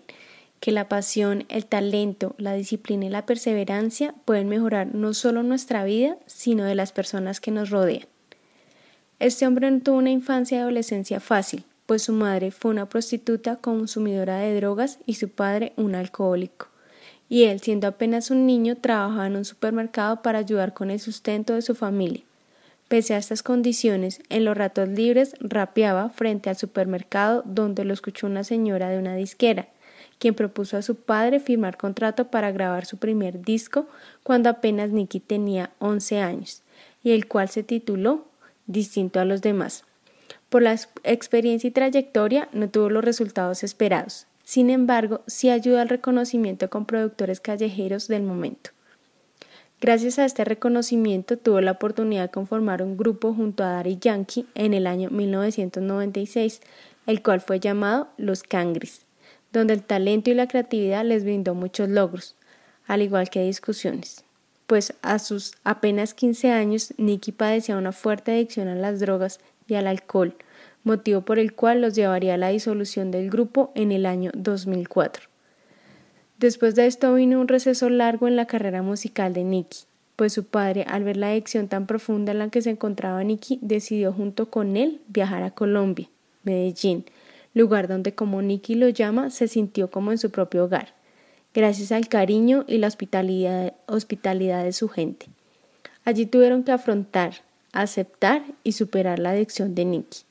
que 0.59 0.73
la 0.73 0.89
pasión, 0.89 1.45
el 1.49 1.65
talento, 1.65 2.35
la 2.39 2.55
disciplina 2.55 3.07
y 3.07 3.09
la 3.09 3.25
perseverancia 3.25 4.17
pueden 4.25 4.49
mejorar 4.49 4.97
no 4.97 5.15
solo 5.15 5.45
nuestra 5.45 5.85
vida, 5.85 6.17
sino 6.27 6.65
de 6.65 6.75
las 6.75 6.91
personas 6.91 7.39
que 7.41 7.53
nos 7.53 7.71
rodean. 7.71 8.09
Este 9.21 9.47
hombre 9.47 9.71
no 9.71 9.79
tuvo 9.83 9.99
una 9.99 10.11
infancia 10.11 10.59
y 10.59 10.61
adolescencia 10.61 11.21
fácil, 11.21 11.63
pues 11.87 12.03
su 12.03 12.15
madre 12.15 12.51
fue 12.51 12.73
una 12.73 12.89
prostituta 12.89 13.57
consumidora 13.59 14.39
de 14.39 14.57
drogas 14.57 14.99
y 15.07 15.15
su 15.15 15.29
padre 15.29 15.73
un 15.77 15.95
alcohólico 15.95 16.67
y 17.29 17.45
él, 17.45 17.61
siendo 17.61 17.89
apenas 17.89 18.31
un 18.31 18.47
niño, 18.47 18.77
trabajaba 18.77 19.27
en 19.27 19.37
un 19.37 19.45
supermercado 19.45 20.23
para 20.23 20.39
ayudar 20.39 20.75
con 20.75 20.91
el 20.91 21.01
sustento 21.01 21.55
de 21.55 21.63
su 21.63 21.75
familia. 21.75 22.23
Pese 22.89 23.15
a 23.15 23.19
estas 23.19 23.43
condiciones, 23.43 24.21
en 24.29 24.45
los 24.45 24.57
ratos 24.57 24.89
libres 24.89 25.35
rapeaba 25.41 26.09
frente 26.11 26.51
al 26.51 26.57
supermercado 26.57 27.43
donde 27.45 27.85
lo 27.85 27.93
escuchó 27.93 28.29
una 28.29 28.45
señora 28.45 28.89
de 28.89 28.99
una 28.99 29.17
disquera, 29.17 29.69
quien 30.19 30.35
propuso 30.35 30.77
a 30.77 30.83
su 30.83 30.95
padre 30.95 31.41
firmar 31.41 31.77
contrato 31.77 32.29
para 32.29 32.53
grabar 32.53 32.87
su 32.87 32.97
primer 32.99 33.43
disco 33.43 33.89
cuando 34.23 34.49
apenas 34.49 34.91
Nicky 34.91 35.19
tenía 35.19 35.71
11 35.81 36.21
años, 36.21 36.63
y 37.03 37.11
el 37.11 37.27
cual 37.27 37.49
se 37.49 37.63
tituló 37.63 38.27
Distinto 38.69 39.21
a 39.21 39.25
los 39.25 39.43
demás. 39.43 39.85
Por 40.49 40.63
la 40.63 40.77
experiencia 41.05 41.69
y 41.69 41.73
trayectoria 41.73 42.49
no 42.53 42.69
tuvo 42.69 42.89
los 42.89 43.05
resultados 43.05 43.65
esperados, 43.65 44.27
sin 44.47 44.71
embargo, 44.71 45.23
sí 45.27 45.51
ayuda 45.51 45.83
al 45.83 45.89
reconocimiento 45.89 46.71
con 46.71 46.87
productores 46.87 47.41
callejeros 47.41 48.07
del 48.07 48.23
momento. 48.23 48.71
Gracias 49.81 50.21
a 50.21 50.25
este 50.25 50.45
reconocimiento 50.45 51.37
tuvo 51.37 51.61
la 51.61 51.73
oportunidad 51.73 52.23
de 52.23 52.31
conformar 52.31 52.81
un 52.81 52.97
grupo 52.97 53.35
junto 53.35 53.65
a 53.65 53.73
Daddy 53.73 53.99
Yankee 54.01 54.47
en 54.55 54.73
el 54.73 54.87
año 54.87 55.11
1996, 55.11 56.61
el 57.09 57.25
cual 57.25 57.41
fue 57.41 57.59
llamado 57.59 58.07
Los 58.19 58.45
Cangris, 58.45 59.05
donde 59.53 59.75
el 59.75 59.83
talento 59.83 60.31
y 60.31 60.35
la 60.35 60.47
creatividad 60.47 61.05
les 61.05 61.25
brindó 61.25 61.57
muchos 61.57 61.89
logros, 61.89 62.37
al 62.87 63.03
igual 63.03 63.29
que 63.31 63.43
discusiones. 63.43 64.23
Pues 64.69 64.95
a 65.03 65.19
sus 65.19 65.55
apenas 65.65 66.15
15 66.15 66.53
años, 66.53 66.95
Nicky 66.99 67.33
padecía 67.33 67.77
una 67.77 67.91
fuerte 67.91 68.31
adicción 68.31 68.69
a 68.69 68.77
las 68.77 69.01
drogas 69.01 69.41
y 69.67 69.75
al 69.75 69.89
alcohol, 69.89 70.37
motivo 70.87 71.23
por 71.23 71.39
el 71.39 71.53
cual 71.53 71.81
los 71.81 71.95
llevaría 71.95 72.35
a 72.35 72.39
la 72.39 72.49
disolución 72.49 73.11
del 73.11 73.29
grupo 73.29 73.73
en 73.75 73.93
el 73.93 74.07
año 74.07 74.31
2004. 74.35 75.29
Después 76.39 76.75
de 76.75 76.87
esto 76.87 77.13
vino 77.15 77.41
un 77.41 77.49
receso 77.49 77.91
largo 77.91 78.29
en 78.29 78.37
la 78.37 78.47
carrera 78.47 78.83
musical 78.83 79.33
de 79.33 79.43
Nicky, 79.43 79.81
pues 80.15 80.33
su 80.33 80.45
padre, 80.45 80.85
al 80.89 81.03
ver 81.03 81.17
la 81.17 81.31
adicción 81.31 81.69
tan 81.69 81.87
profunda 81.87 82.33
en 82.33 82.39
la 82.39 82.51
que 82.51 82.63
se 82.63 82.71
encontraba 82.71 83.25
Nicky, 83.25 83.59
decidió 83.63 84.13
junto 84.13 84.49
con 84.49 84.77
él 84.77 85.01
viajar 85.09 85.43
a 85.43 85.51
Colombia, 85.51 86.09
Medellín, 86.45 87.05
lugar 87.53 87.89
donde, 87.89 88.15
como 88.15 88.41
Nicky 88.41 88.77
lo 88.77 88.89
llama, 88.89 89.31
se 89.31 89.49
sintió 89.49 89.91
como 89.91 90.13
en 90.13 90.19
su 90.19 90.31
propio 90.31 90.65
hogar, 90.65 90.95
gracias 91.53 91.91
al 91.91 92.09
cariño 92.09 92.65
y 92.69 92.79
la 92.79 92.87
hospitalidad, 92.87 93.75
hospitalidad 93.87 94.63
de 94.63 94.73
su 94.73 94.89
gente. 94.89 95.27
Allí 96.05 96.27
tuvieron 96.27 96.63
que 96.63 96.73
afrontar, 96.73 97.43
aceptar 97.73 98.45
y 98.63 98.73
superar 98.73 99.19
la 99.19 99.31
adicción 99.31 99.75
de 99.75 99.85
Nicky. 99.85 100.26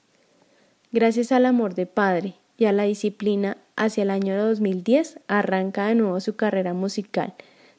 Gracias 0.96 1.34
al 1.34 1.46
amor 1.46 1.76
de 1.76 1.88
padre 1.88 2.36
y 2.58 2.64
a 2.64 2.72
la 2.72 2.84
disciplina, 2.84 3.58
hacia 3.76 4.04
el 4.04 4.10
año 4.10 4.42
2010 4.42 5.20
arranca 5.28 5.88
de 5.88 5.96
nuevo 5.96 6.22
su 6.22 6.38
carrera 6.38 6.74
musical, 6.74 7.34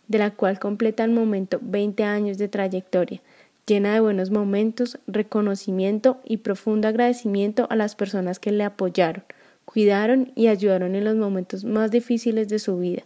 de 0.06 0.18
la 0.18 0.32
cual 0.32 0.58
completa 0.58 1.02
al 1.02 1.12
momento 1.12 1.58
20 1.62 2.04
años 2.04 2.36
de 2.36 2.48
trayectoria, 2.48 3.22
llena 3.66 3.94
de 3.94 4.00
buenos 4.00 4.30
momentos, 4.30 4.98
reconocimiento 5.06 6.20
y 6.26 6.36
profundo 6.36 6.88
agradecimiento 6.88 7.66
a 7.70 7.76
las 7.76 7.96
personas 7.96 8.38
que 8.38 8.52
le 8.52 8.64
apoyaron, 8.64 9.24
cuidaron 9.64 10.30
y 10.34 10.48
ayudaron 10.48 10.94
en 10.94 11.04
los 11.04 11.16
momentos 11.16 11.64
más 11.64 11.90
difíciles 11.90 12.50
de 12.50 12.58
su 12.58 12.78
vida. 12.78 13.04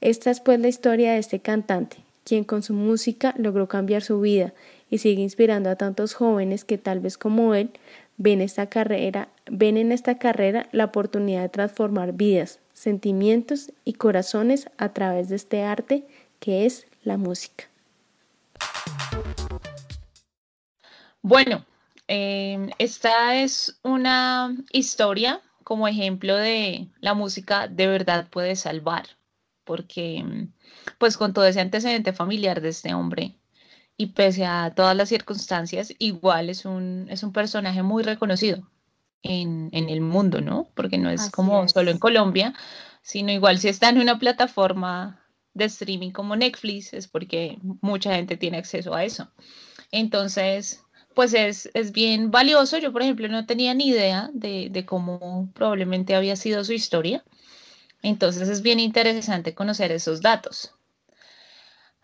Esta 0.00 0.32
es 0.32 0.40
pues 0.40 0.58
la 0.58 0.66
historia 0.66 1.12
de 1.12 1.18
este 1.18 1.38
cantante, 1.38 1.98
quien 2.24 2.42
con 2.42 2.64
su 2.64 2.74
música 2.74 3.32
logró 3.38 3.68
cambiar 3.68 4.02
su 4.02 4.20
vida 4.20 4.54
y 4.90 4.98
sigue 4.98 5.22
inspirando 5.22 5.70
a 5.70 5.76
tantos 5.76 6.14
jóvenes 6.14 6.64
que 6.64 6.78
tal 6.78 6.98
vez 6.98 7.16
como 7.16 7.54
él 7.54 7.70
ven 8.16 8.40
esta 8.40 8.66
carrera, 8.66 9.28
ven 9.46 9.76
en 9.76 9.92
esta 9.92 10.18
carrera 10.18 10.68
la 10.72 10.86
oportunidad 10.86 11.42
de 11.42 11.48
transformar 11.48 12.12
vidas, 12.12 12.60
sentimientos 12.72 13.72
y 13.84 13.94
corazones 13.94 14.70
a 14.78 14.90
través 14.90 15.28
de 15.28 15.36
este 15.36 15.62
arte 15.62 16.06
que 16.40 16.66
es 16.66 16.86
la 17.02 17.16
música. 17.16 17.64
Bueno, 21.22 21.64
em, 22.06 22.70
esta 22.78 23.36
es 23.36 23.78
una 23.82 24.54
historia 24.72 25.40
como 25.62 25.88
ejemplo 25.88 26.36
de 26.36 26.88
la 27.00 27.14
música 27.14 27.66
de 27.66 27.86
verdad 27.86 28.28
puede 28.28 28.56
salvar, 28.56 29.06
porque 29.64 30.22
pues 30.98 31.16
con 31.16 31.32
todo 31.32 31.46
ese 31.46 31.60
antecedente 31.60 32.12
familiar 32.12 32.60
de 32.60 32.68
este 32.68 32.92
hombre, 32.92 33.34
y 33.96 34.06
pese 34.06 34.44
a 34.44 34.72
todas 34.74 34.96
las 34.96 35.08
circunstancias, 35.08 35.92
igual 35.98 36.50
es 36.50 36.64
un, 36.64 37.06
es 37.10 37.22
un 37.22 37.32
personaje 37.32 37.82
muy 37.82 38.02
reconocido 38.02 38.68
en, 39.22 39.70
el 39.72 40.00
mundo, 40.00 40.40
¿no? 40.40 40.68
Porque 40.74 40.98
no 40.98 41.10
es 41.10 41.30
como 41.30 41.66
solo 41.68 41.90
en 41.90 41.98
Colombia, 41.98 42.54
sino 43.02 43.32
igual 43.32 43.58
si 43.58 43.68
está 43.68 43.88
en 43.88 43.98
una 43.98 44.18
plataforma 44.18 45.20
de 45.54 45.66
streaming 45.66 46.10
como 46.10 46.36
Netflix, 46.36 46.92
es 46.92 47.08
porque 47.08 47.58
mucha 47.80 48.14
gente 48.14 48.36
tiene 48.36 48.58
acceso 48.58 48.94
a 48.94 49.04
eso. 49.04 49.28
Entonces, 49.92 50.84
pues 51.14 51.32
es, 51.32 51.70
bien 51.92 52.30
valioso. 52.30 52.78
Yo, 52.78 52.92
por 52.92 53.02
ejemplo, 53.02 53.28
no 53.28 53.46
tenía 53.46 53.72
ni 53.72 53.88
idea 53.88 54.30
de, 54.34 54.68
de 54.70 54.84
cómo 54.84 55.48
probablemente 55.54 56.16
había 56.16 56.36
sido 56.36 56.64
su 56.64 56.72
historia. 56.72 57.24
Entonces 58.02 58.48
es 58.48 58.60
bien 58.60 58.80
interesante 58.80 59.54
conocer 59.54 59.92
esos 59.92 60.20
datos. 60.20 60.74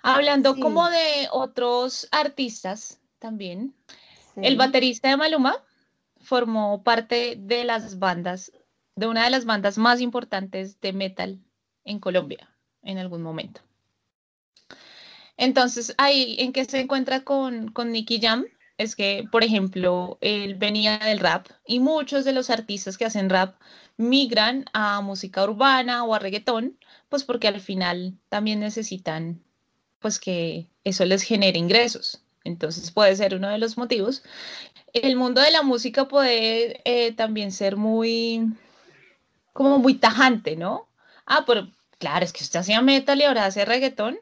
Hablando 0.02 0.56
como 0.56 0.88
de 0.88 1.28
otros 1.30 2.08
artistas 2.10 3.00
también, 3.18 3.74
el 4.36 4.56
baterista 4.56 5.08
de 5.08 5.16
Maluma 5.16 5.56
formó 6.20 6.82
parte 6.82 7.36
de 7.38 7.64
las 7.64 7.98
bandas, 7.98 8.52
de 8.96 9.06
una 9.06 9.24
de 9.24 9.30
las 9.30 9.44
bandas 9.44 9.78
más 9.78 10.00
importantes 10.00 10.80
de 10.80 10.92
metal 10.92 11.38
en 11.84 11.98
Colombia 11.98 12.50
en 12.82 12.98
algún 12.98 13.22
momento. 13.22 13.60
Entonces, 15.36 15.94
ahí 15.98 16.36
en 16.38 16.52
que 16.52 16.64
se 16.64 16.80
encuentra 16.80 17.24
con, 17.24 17.70
con 17.70 17.92
Nicky 17.92 18.20
Jam 18.20 18.44
es 18.76 18.96
que, 18.96 19.26
por 19.30 19.44
ejemplo, 19.44 20.18
él 20.20 20.54
venía 20.54 20.98
del 20.98 21.18
rap 21.18 21.46
y 21.66 21.80
muchos 21.80 22.24
de 22.24 22.32
los 22.32 22.50
artistas 22.50 22.96
que 22.96 23.04
hacen 23.04 23.28
rap 23.28 23.60
migran 23.96 24.64
a 24.72 25.00
música 25.02 25.44
urbana 25.44 26.04
o 26.04 26.14
a 26.14 26.18
reggaetón, 26.18 26.78
pues 27.10 27.24
porque 27.24 27.48
al 27.48 27.60
final 27.60 28.18
también 28.30 28.60
necesitan 28.60 29.42
pues 30.00 30.18
que 30.18 30.66
eso 30.84 31.04
les 31.04 31.22
genere 31.22 31.58
ingresos. 31.58 32.22
Entonces 32.44 32.90
puede 32.90 33.14
ser 33.16 33.34
uno 33.34 33.48
de 33.48 33.58
los 33.58 33.76
motivos. 33.76 34.22
El 34.92 35.16
mundo 35.16 35.40
de 35.40 35.50
la 35.50 35.62
música 35.62 36.08
puede 36.08 36.80
eh, 36.84 37.12
también 37.12 37.52
ser 37.52 37.76
muy, 37.76 38.48
como 39.52 39.78
muy 39.78 39.94
tajante, 39.94 40.56
¿no? 40.56 40.88
Ah, 41.26 41.44
pero 41.46 41.68
claro, 41.98 42.24
es 42.24 42.32
que 42.32 42.42
usted 42.42 42.60
hacía 42.60 42.80
metal 42.80 43.20
y 43.20 43.24
ahora 43.24 43.44
hace 43.44 43.64
reggaetón, 43.64 44.18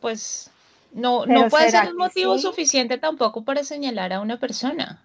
pues 0.00 0.50
no, 0.92 1.26
no 1.26 1.48
puede 1.48 1.70
ser 1.70 1.90
un 1.90 1.96
motivo 1.96 2.38
suficiente 2.38 2.98
tampoco 2.98 3.44
para 3.44 3.64
señalar 3.64 4.12
a 4.12 4.20
una 4.20 4.38
persona. 4.38 5.04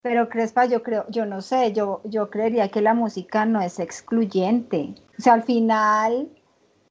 Pero 0.00 0.28
Crespa, 0.28 0.64
yo 0.66 0.82
creo, 0.82 1.06
yo 1.10 1.26
no 1.26 1.40
sé, 1.42 1.72
yo, 1.72 2.00
yo 2.04 2.28
creería 2.28 2.68
que 2.68 2.80
la 2.80 2.92
música 2.92 3.44
no 3.44 3.62
es 3.62 3.78
excluyente. 3.78 4.94
O 5.16 5.22
sea, 5.22 5.34
al 5.34 5.44
final, 5.44 6.28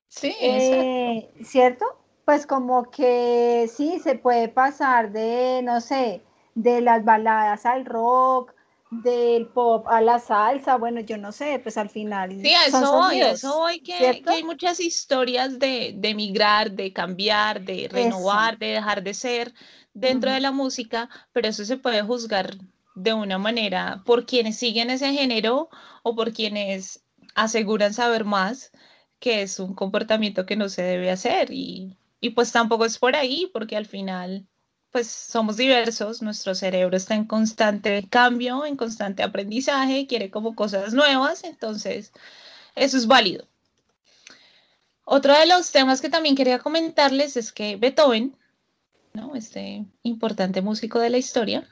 sí, 0.07 0.33
eh, 0.39 1.29
¿cierto? 1.43 1.85
Pues 2.31 2.47
como 2.47 2.89
que 2.89 3.69
sí, 3.75 3.99
se 3.99 4.15
puede 4.15 4.47
pasar 4.47 5.11
de, 5.11 5.59
no 5.65 5.81
sé, 5.81 6.21
de 6.55 6.79
las 6.79 7.03
baladas 7.03 7.65
al 7.65 7.83
rock, 7.83 8.53
del 8.89 9.47
pop 9.47 9.85
a 9.89 9.99
la 9.99 10.17
salsa, 10.17 10.77
bueno, 10.77 11.01
yo 11.01 11.17
no 11.17 11.33
sé, 11.33 11.59
pues 11.59 11.75
al 11.75 11.89
final. 11.89 12.31
Sí, 12.41 12.53
a 12.53 12.67
eso 12.67 12.89
voy, 12.89 13.19
eso 13.19 13.57
voy, 13.57 13.81
que, 13.81 14.23
hay 14.25 14.45
muchas 14.45 14.79
historias 14.79 15.59
de, 15.59 15.93
de 15.93 16.15
migrar, 16.15 16.71
de 16.71 16.93
cambiar, 16.93 17.65
de 17.65 17.89
renovar, 17.91 18.57
de 18.57 18.67
dejar 18.67 19.03
de 19.03 19.13
ser 19.13 19.53
dentro 19.93 20.31
de 20.31 20.39
la 20.39 20.53
música, 20.53 21.09
pero 21.33 21.49
eso 21.49 21.65
se 21.65 21.75
puede 21.75 22.01
juzgar 22.01 22.55
de 22.95 23.13
una 23.13 23.39
manera 23.39 24.03
por 24.05 24.25
quienes 24.25 24.55
siguen 24.55 24.89
ese 24.89 25.11
género 25.11 25.67
o 26.01 26.15
por 26.15 26.31
quienes 26.31 27.03
aseguran 27.35 27.93
saber 27.93 28.23
más, 28.23 28.71
que 29.19 29.41
es 29.41 29.59
un 29.59 29.75
comportamiento 29.75 30.45
que 30.45 30.55
no 30.55 30.69
se 30.69 30.81
debe 30.81 31.11
hacer 31.11 31.51
y, 31.51 31.97
y 32.21 32.29
pues 32.31 32.51
tampoco 32.51 32.85
es 32.85 32.97
por 32.97 33.15
ahí, 33.15 33.49
porque 33.51 33.75
al 33.75 33.85
final 33.85 34.47
pues 34.91 35.07
somos 35.07 35.57
diversos, 35.57 36.21
nuestro 36.21 36.53
cerebro 36.53 36.97
está 36.97 37.15
en 37.15 37.25
constante 37.25 38.07
cambio, 38.09 38.65
en 38.65 38.75
constante 38.75 39.23
aprendizaje, 39.23 40.05
quiere 40.05 40.29
como 40.29 40.53
cosas 40.53 40.93
nuevas, 40.93 41.43
entonces 41.43 42.11
eso 42.75 42.97
es 42.97 43.07
válido. 43.07 43.47
Otro 45.05 45.37
de 45.37 45.45
los 45.45 45.71
temas 45.71 46.01
que 46.01 46.09
también 46.09 46.35
quería 46.35 46.59
comentarles 46.59 47.37
es 47.37 47.51
que 47.51 47.75
Beethoven, 47.77 48.35
¿no? 49.13 49.35
este 49.35 49.85
importante 50.03 50.61
músico 50.61 50.99
de 50.99 51.09
la 51.09 51.17
historia, 51.17 51.67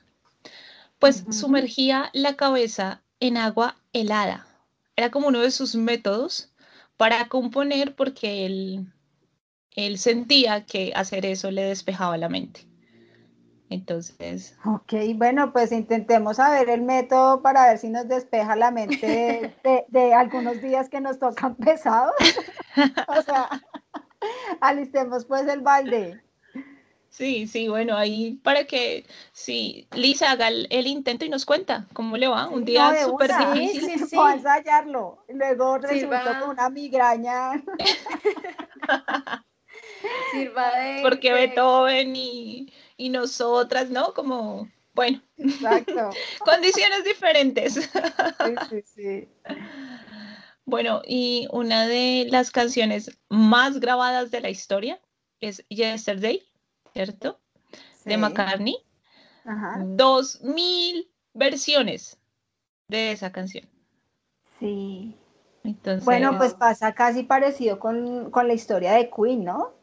pues 0.98 1.24
sumergía 1.32 2.10
la 2.14 2.36
cabeza 2.36 3.02
en 3.20 3.38
agua 3.38 3.78
helada. 3.94 4.48
Era 4.96 5.12
como 5.12 5.28
uno 5.28 5.40
de 5.40 5.52
sus 5.52 5.76
métodos 5.76 6.52
para 6.98 7.30
componer 7.30 7.96
porque 7.96 8.46
él, 8.46 8.92
él 9.76 9.98
sentía 9.98 10.66
que 10.66 10.92
hacer 10.96 11.26
eso 11.26 11.52
le 11.52 11.64
despejaba 11.64 12.18
la 12.18 12.30
mente. 12.30 12.70
Entonces. 13.70 14.58
Ok, 14.66 14.94
bueno, 15.16 15.54
pues 15.54 15.72
intentemos 15.72 16.38
saber 16.38 16.70
el 16.70 16.82
método 16.82 17.44
para 17.44 17.68
ver 17.68 17.78
si 17.78 17.90
nos 17.90 18.08
despeja 18.08 18.56
la 18.56 18.72
mente 18.72 19.54
de, 19.88 20.14
algunos 20.14 20.62
días 20.62 20.90
que 20.90 21.00
nos 21.00 21.20
tocan 21.20 21.56
pesados. 21.56 22.14
o 23.08 23.22
sea, 23.22 23.48
alistemos 24.62 25.26
pues 25.26 25.48
el 25.48 25.62
balde. 25.62 26.20
Sí, 27.10 27.48
sí, 27.48 27.68
bueno, 27.68 27.98
ahí 27.98 28.40
para 28.44 28.66
que 28.66 29.06
sí, 29.32 29.88
Lisa 29.94 30.32
haga 30.32 30.48
el, 30.48 30.88
intento 30.88 31.26
y 31.26 31.30
nos 31.30 31.46
cuenta 31.46 31.88
cómo 31.94 32.18
le 32.18 32.28
va. 32.28 32.48
Un 32.48 32.66
día 32.66 33.04
súper 33.04 33.32
difícil. 33.54 34.08
Sí, 34.08 34.16
a 34.18 34.34
ensayarlo. 34.34 35.24
Luego 35.28 35.80
resultó 35.80 36.40
con 36.40 36.50
una 36.52 36.70
migraña. 36.70 37.64
Sirva 40.32 40.72
de. 40.78 41.02
Porque 41.02 41.34
Beethoven 41.34 42.16
y 42.16 42.72
y 43.00 43.10
nosotras, 43.10 43.90
¿no? 43.90 44.14
Como, 44.14 44.70
bueno, 44.94 45.22
Exacto. 45.38 46.10
condiciones 46.46 47.06
diferentes. 47.06 47.74
Sí, 47.76 48.56
sí, 48.70 48.82
sí. 48.82 49.30
Bueno, 50.66 51.02
y 51.08 51.48
una 51.52 51.88
de 51.88 52.28
las 52.30 52.52
canciones 52.52 53.18
más 53.30 53.80
grabadas 53.80 54.32
de 54.32 54.42
la 54.42 54.50
historia 54.50 55.00
es 55.40 55.66
Yesterday, 55.70 56.44
¿cierto? 56.94 57.40
De 58.04 58.18
McCartney. 58.18 58.78
Ajá. 59.46 59.82
Dos 59.86 60.42
mil 60.42 61.10
versiones 61.34 62.20
de 62.90 63.14
esa 63.14 63.32
canción. 63.32 63.66
Sí. 64.60 65.16
Entonces, 65.64 66.04
bueno, 66.04 66.38
pues 66.38 66.54
pasa 66.54 66.94
casi 66.94 67.24
parecido 67.24 67.80
con, 67.80 68.30
con 68.30 68.50
la 68.50 68.54
historia 68.54 68.92
de 68.92 69.10
Queen, 69.10 69.46
¿no? 69.46 69.79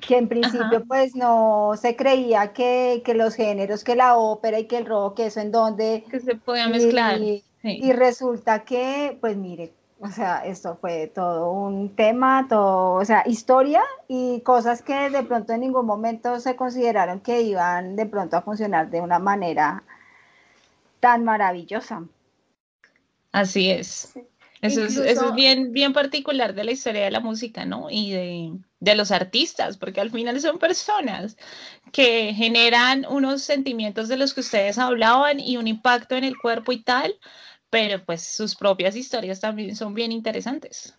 Que 0.00 0.16
en 0.16 0.28
principio 0.28 0.84
pues 0.86 1.14
no 1.14 1.72
se 1.80 1.96
creía 1.96 2.52
que, 2.52 3.02
los 3.14 3.34
géneros, 3.34 3.84
que 3.84 3.96
la 3.96 4.16
ópera 4.16 4.58
y 4.58 4.66
que 4.66 4.78
el 4.78 4.86
rock, 4.86 5.20
eso 5.20 5.40
en 5.40 5.52
donde... 5.52 6.04
Que 6.10 6.20
se 6.20 6.34
podía 6.36 6.68
mezclar. 6.68 7.20
Y, 7.62 7.92
resulta 7.92 8.64
que, 8.64 9.18
pues 9.20 9.36
mire, 9.36 9.72
o 10.00 10.08
sea, 10.08 10.46
esto 10.46 10.78
fue 10.80 11.08
todo 11.14 11.52
un 11.52 11.94
tema, 11.94 12.46
todo, 12.48 12.94
o 12.94 13.04
sea, 13.04 13.22
historia 13.26 13.82
y 14.08 14.40
cosas 14.40 14.80
que 14.80 15.10
de 15.10 15.22
pronto 15.22 15.52
en 15.52 15.60
ningún 15.60 15.84
momento 15.84 16.40
se 16.40 16.56
consideraron 16.56 17.20
que 17.20 17.42
iban 17.42 17.96
de 17.96 18.06
pronto 18.06 18.38
a 18.38 18.42
funcionar 18.42 18.88
de 18.88 19.02
una 19.02 19.18
manera 19.18 19.82
tan 21.00 21.24
maravillosa. 21.24 22.02
Así 23.32 23.70
es. 23.70 24.14
Eso, 24.62 24.84
es, 24.84 24.96
eso 24.96 25.28
es 25.28 25.34
bien, 25.34 25.72
bien 25.72 25.92
particular 25.92 26.54
de 26.54 26.64
la 26.64 26.72
historia 26.72 27.04
de 27.04 27.10
la 27.10 27.20
música, 27.20 27.64
¿no? 27.64 27.88
Y 27.90 28.12
de, 28.12 28.52
de 28.78 28.94
los 28.94 29.10
artistas, 29.10 29.78
porque 29.78 30.00
al 30.00 30.10
final 30.10 30.38
son 30.40 30.58
personas 30.58 31.36
que 31.92 32.34
generan 32.34 33.06
unos 33.08 33.42
sentimientos 33.42 34.08
de 34.08 34.18
los 34.18 34.34
que 34.34 34.40
ustedes 34.40 34.78
hablaban 34.78 35.40
y 35.40 35.56
un 35.56 35.66
impacto 35.66 36.14
en 36.14 36.24
el 36.24 36.36
cuerpo 36.36 36.72
y 36.72 36.82
tal, 36.82 37.18
pero 37.70 38.04
pues 38.04 38.22
sus 38.22 38.54
propias 38.54 38.96
historias 38.96 39.40
también 39.40 39.74
son 39.76 39.94
bien 39.94 40.12
interesantes. 40.12 40.94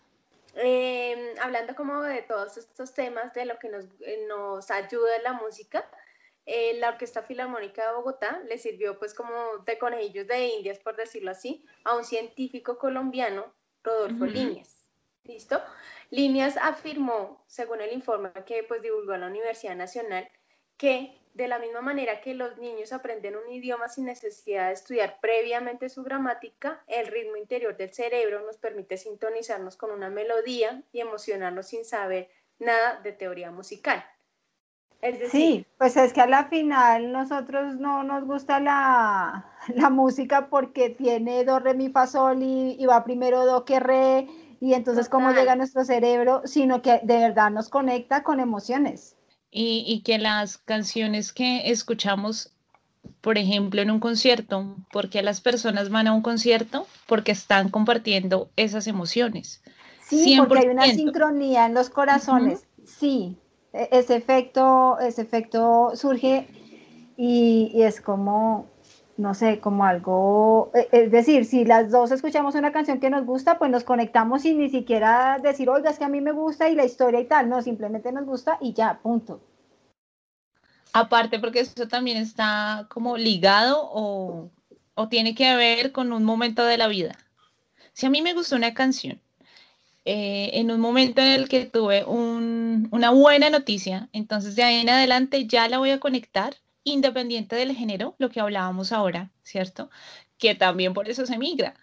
Em, 0.54 1.18
hablando 1.40 1.74
como 1.74 2.02
de 2.02 2.22
todos 2.22 2.56
estos 2.58 2.92
temas, 2.92 3.32
de 3.32 3.46
lo 3.46 3.58
que 3.58 3.68
nos, 3.68 3.84
eh, 4.00 4.26
nos 4.28 4.70
ayuda 4.70 5.16
en 5.16 5.22
la 5.22 5.32
música, 5.34 5.88
eh, 6.46 6.74
la 6.78 6.88
Orquesta 6.90 7.22
Filarmónica 7.22 7.86
de 7.86 7.94
Bogotá 7.94 8.42
le 8.48 8.58
sirvió 8.58 8.98
pues 8.98 9.14
como 9.14 9.58
de 9.64 9.78
conejillos 9.78 10.26
de 10.26 10.48
indias, 10.48 10.78
por 10.78 10.96
decirlo 10.96 11.30
así, 11.30 11.64
a 11.84 11.96
un 11.96 12.04
científico 12.04 12.78
colombiano, 12.78 13.54
Rodolfo 13.82 14.26
Líñez. 14.26 14.86
¿Listo? 15.24 15.62
Líneas 16.10 16.56
afirmó, 16.56 17.44
según 17.46 17.80
el 17.80 17.92
informe 17.92 18.32
que 18.44 18.64
pues, 18.64 18.82
divulgó 18.82 19.16
la 19.16 19.28
Universidad 19.28 19.76
Nacional, 19.76 20.28
que 20.76 21.22
de 21.34 21.48
la 21.48 21.58
misma 21.58 21.80
manera 21.80 22.20
que 22.20 22.34
los 22.34 22.58
niños 22.58 22.92
aprenden 22.92 23.36
un 23.36 23.48
idioma 23.50 23.88
sin 23.88 24.04
necesidad 24.04 24.66
de 24.66 24.74
estudiar 24.74 25.18
previamente 25.20 25.88
su 25.88 26.02
gramática, 26.02 26.82
el 26.86 27.06
ritmo 27.06 27.36
interior 27.36 27.76
del 27.76 27.92
cerebro 27.92 28.42
nos 28.42 28.58
permite 28.58 28.96
sintonizarnos 28.96 29.76
con 29.76 29.90
una 29.92 30.10
melodía 30.10 30.82
y 30.92 31.00
emocionarnos 31.00 31.68
sin 31.68 31.84
saber 31.84 32.28
nada 32.58 33.00
de 33.00 33.12
teoría 33.12 33.50
musical. 33.50 34.04
Sí, 35.30 35.66
pues 35.78 35.96
es 35.96 36.12
que 36.12 36.20
a 36.20 36.26
la 36.26 36.44
final 36.44 37.12
nosotros 37.12 37.76
no 37.76 38.02
nos 38.02 38.24
gusta 38.24 38.60
la, 38.60 39.90
música 39.90 40.48
porque 40.48 40.90
tiene 40.90 41.44
do, 41.44 41.58
re, 41.58 41.74
mi, 41.74 41.88
fa, 41.88 42.06
sol 42.06 42.42
y, 42.42 42.76
y 42.78 42.86
va 42.86 43.04
primero 43.04 43.44
do, 43.44 43.64
que, 43.64 43.80
re, 43.80 44.28
y 44.62 44.74
entonces 44.74 45.08
cómo 45.08 45.32
llega 45.32 45.54
a 45.54 45.56
nuestro 45.56 45.84
cerebro, 45.84 46.42
sino 46.44 46.82
que 46.82 47.00
de 47.02 47.18
verdad 47.18 47.50
nos 47.50 47.68
conecta 47.68 48.22
con 48.22 48.38
emociones. 48.38 49.16
Y, 49.50 50.00
que 50.04 50.18
las 50.18 50.56
canciones 50.56 51.32
que 51.32 51.70
escuchamos, 51.70 52.52
por 53.20 53.38
ejemplo, 53.38 53.82
en 53.82 53.90
un 53.90 53.98
concierto, 53.98 54.76
porque 54.92 55.20
las 55.22 55.40
personas 55.40 55.90
van 55.90 56.06
a 56.06 56.14
un 56.14 56.22
concierto 56.22 56.86
porque 57.08 57.32
están 57.32 57.70
compartiendo 57.70 58.50
esas 58.56 58.86
emociones. 58.86 59.62
Sí, 60.08 60.36
porque 60.38 60.60
hay 60.60 60.68
una 60.68 60.86
sincronía 60.86 61.66
en 61.66 61.74
los 61.74 61.90
corazones. 61.90 62.64
Sí, 62.86 63.36
ese 63.72 64.16
efecto, 64.16 64.98
ese 64.98 65.22
efecto 65.22 65.92
surge 65.94 66.46
y, 67.16 67.82
es 67.82 68.00
como, 68.00 68.66
no 69.16 69.34
sé, 69.34 69.60
como 69.60 69.84
algo, 69.84 70.70
e, 70.74 70.88
es 70.92 71.10
decir, 71.10 71.44
si 71.44 71.64
las 71.64 71.90
dos 71.90 72.10
escuchamos 72.10 72.54
una 72.54 72.72
canción 72.72 73.00
que 73.00 73.10
nos 73.10 73.24
gusta, 73.24 73.58
pues 73.58 73.70
nos 73.70 73.84
conectamos 73.84 74.42
sin 74.42 74.58
ni 74.58 74.68
siquiera 74.68 75.38
decir, 75.42 75.68
oiga, 75.70 75.90
es 75.90 75.98
que 75.98 76.04
a 76.04 76.08
mí 76.08 76.20
me 76.20 76.32
gusta 76.32 76.68
y 76.68 76.74
la 76.74 76.84
historia 76.84 77.20
y 77.20 77.26
tal, 77.26 77.48
no, 77.48 77.62
simplemente 77.62 78.12
nos 78.12 78.26
gusta 78.26 78.58
y 78.60 78.72
ya, 78.72 78.98
punto. 79.02 79.40
Aparte, 80.92 81.38
porque 81.38 81.60
eso 81.60 81.88
también 81.88 82.18
está 82.18 82.86
como 82.90 83.16
ligado 83.16 83.88
o, 83.92 84.50
tiene 85.08 85.34
que 85.34 85.56
ver 85.56 85.90
con 85.90 86.12
un 86.12 86.22
momento 86.22 86.64
de 86.64 86.76
la 86.78 86.86
vida. 86.86 87.18
Si 87.92 88.06
a 88.06 88.10
mí 88.10 88.22
me 88.22 88.34
gustó 88.34 88.56
una 88.56 88.72
canción, 88.72 89.20
eh, 90.04 90.50
en 90.54 90.70
un 90.70 90.80
momento 90.80 91.20
en 91.20 91.28
el 91.28 91.48
que 91.48 91.64
tuve 91.66 92.04
una 92.04 93.10
buena 93.10 93.50
noticia, 93.50 94.08
entonces 94.12 94.56
de 94.56 94.64
ahí 94.64 94.80
en 94.80 94.88
adelante 94.88 95.46
ya 95.46 95.68
la 95.68 95.78
voy 95.78 95.90
a 95.90 96.00
conectar 96.00 96.56
independiente 96.84 97.54
del 97.56 97.76
género, 97.76 98.16
lo 98.18 98.28
que 98.28 98.40
hablábamos 98.40 98.92
ahora, 98.92 99.30
¿cierto? 99.42 99.90
Que 100.38 100.54
también 100.54 100.92
por 100.94 101.08
eso 101.08 101.26
se 101.26 101.38
migra, 101.38 101.74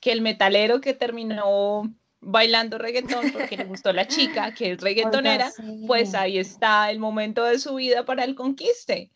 que 0.00 0.12
el 0.12 0.20
metalero 0.20 0.82
que 0.82 0.92
terminó 0.92 1.90
bailando 2.20 2.78
reggaetón 2.78 3.32
porque 3.32 3.56
le 3.56 3.64
gustó 3.64 3.92
la 3.92 4.06
chica, 4.06 4.52
que 4.52 4.72
es 4.72 4.80
reggaetonera, 4.80 5.50
pues 5.86 6.14
ahí 6.14 6.38
está 6.38 6.90
el 6.90 6.98
momento 6.98 7.44
de 7.44 7.58
su 7.58 7.74
vida 7.74 8.04
para 8.04 8.24
el 8.24 8.34
conquiste. 8.34 9.10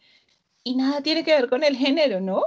Y 0.65 0.77
nada 0.77 1.03
tiene 1.03 1.25
que 1.25 1.35
ver 1.35 1.49
con 1.49 1.65
el 1.65 1.77
género, 1.77 2.21
¿no? 2.21 2.43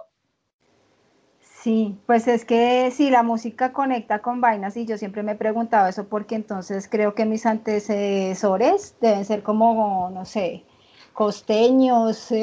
Sí, 1.62 1.96
pues 2.08 2.28
es 2.28 2.44
que 2.44 2.90
si 2.90 3.12
la 3.12 3.22
música 3.22 3.72
conecta 3.72 4.24
con 4.24 4.42
vainas 4.42 4.76
y 4.78 4.88
yo 4.88 4.98
siempre 4.98 5.22
me 5.22 5.34
he 5.34 5.36
preguntado 5.36 5.88
eso 5.88 6.08
porque 6.08 6.34
entonces 6.34 6.88
creo 6.90 7.14
que 7.14 7.26
mis 7.26 7.46
antecesores 7.46 8.96
deben 9.00 9.26
ser 9.26 9.44
como, 9.44 10.10
no 10.12 10.26
sé, 10.26 10.66
costeños. 11.14 12.32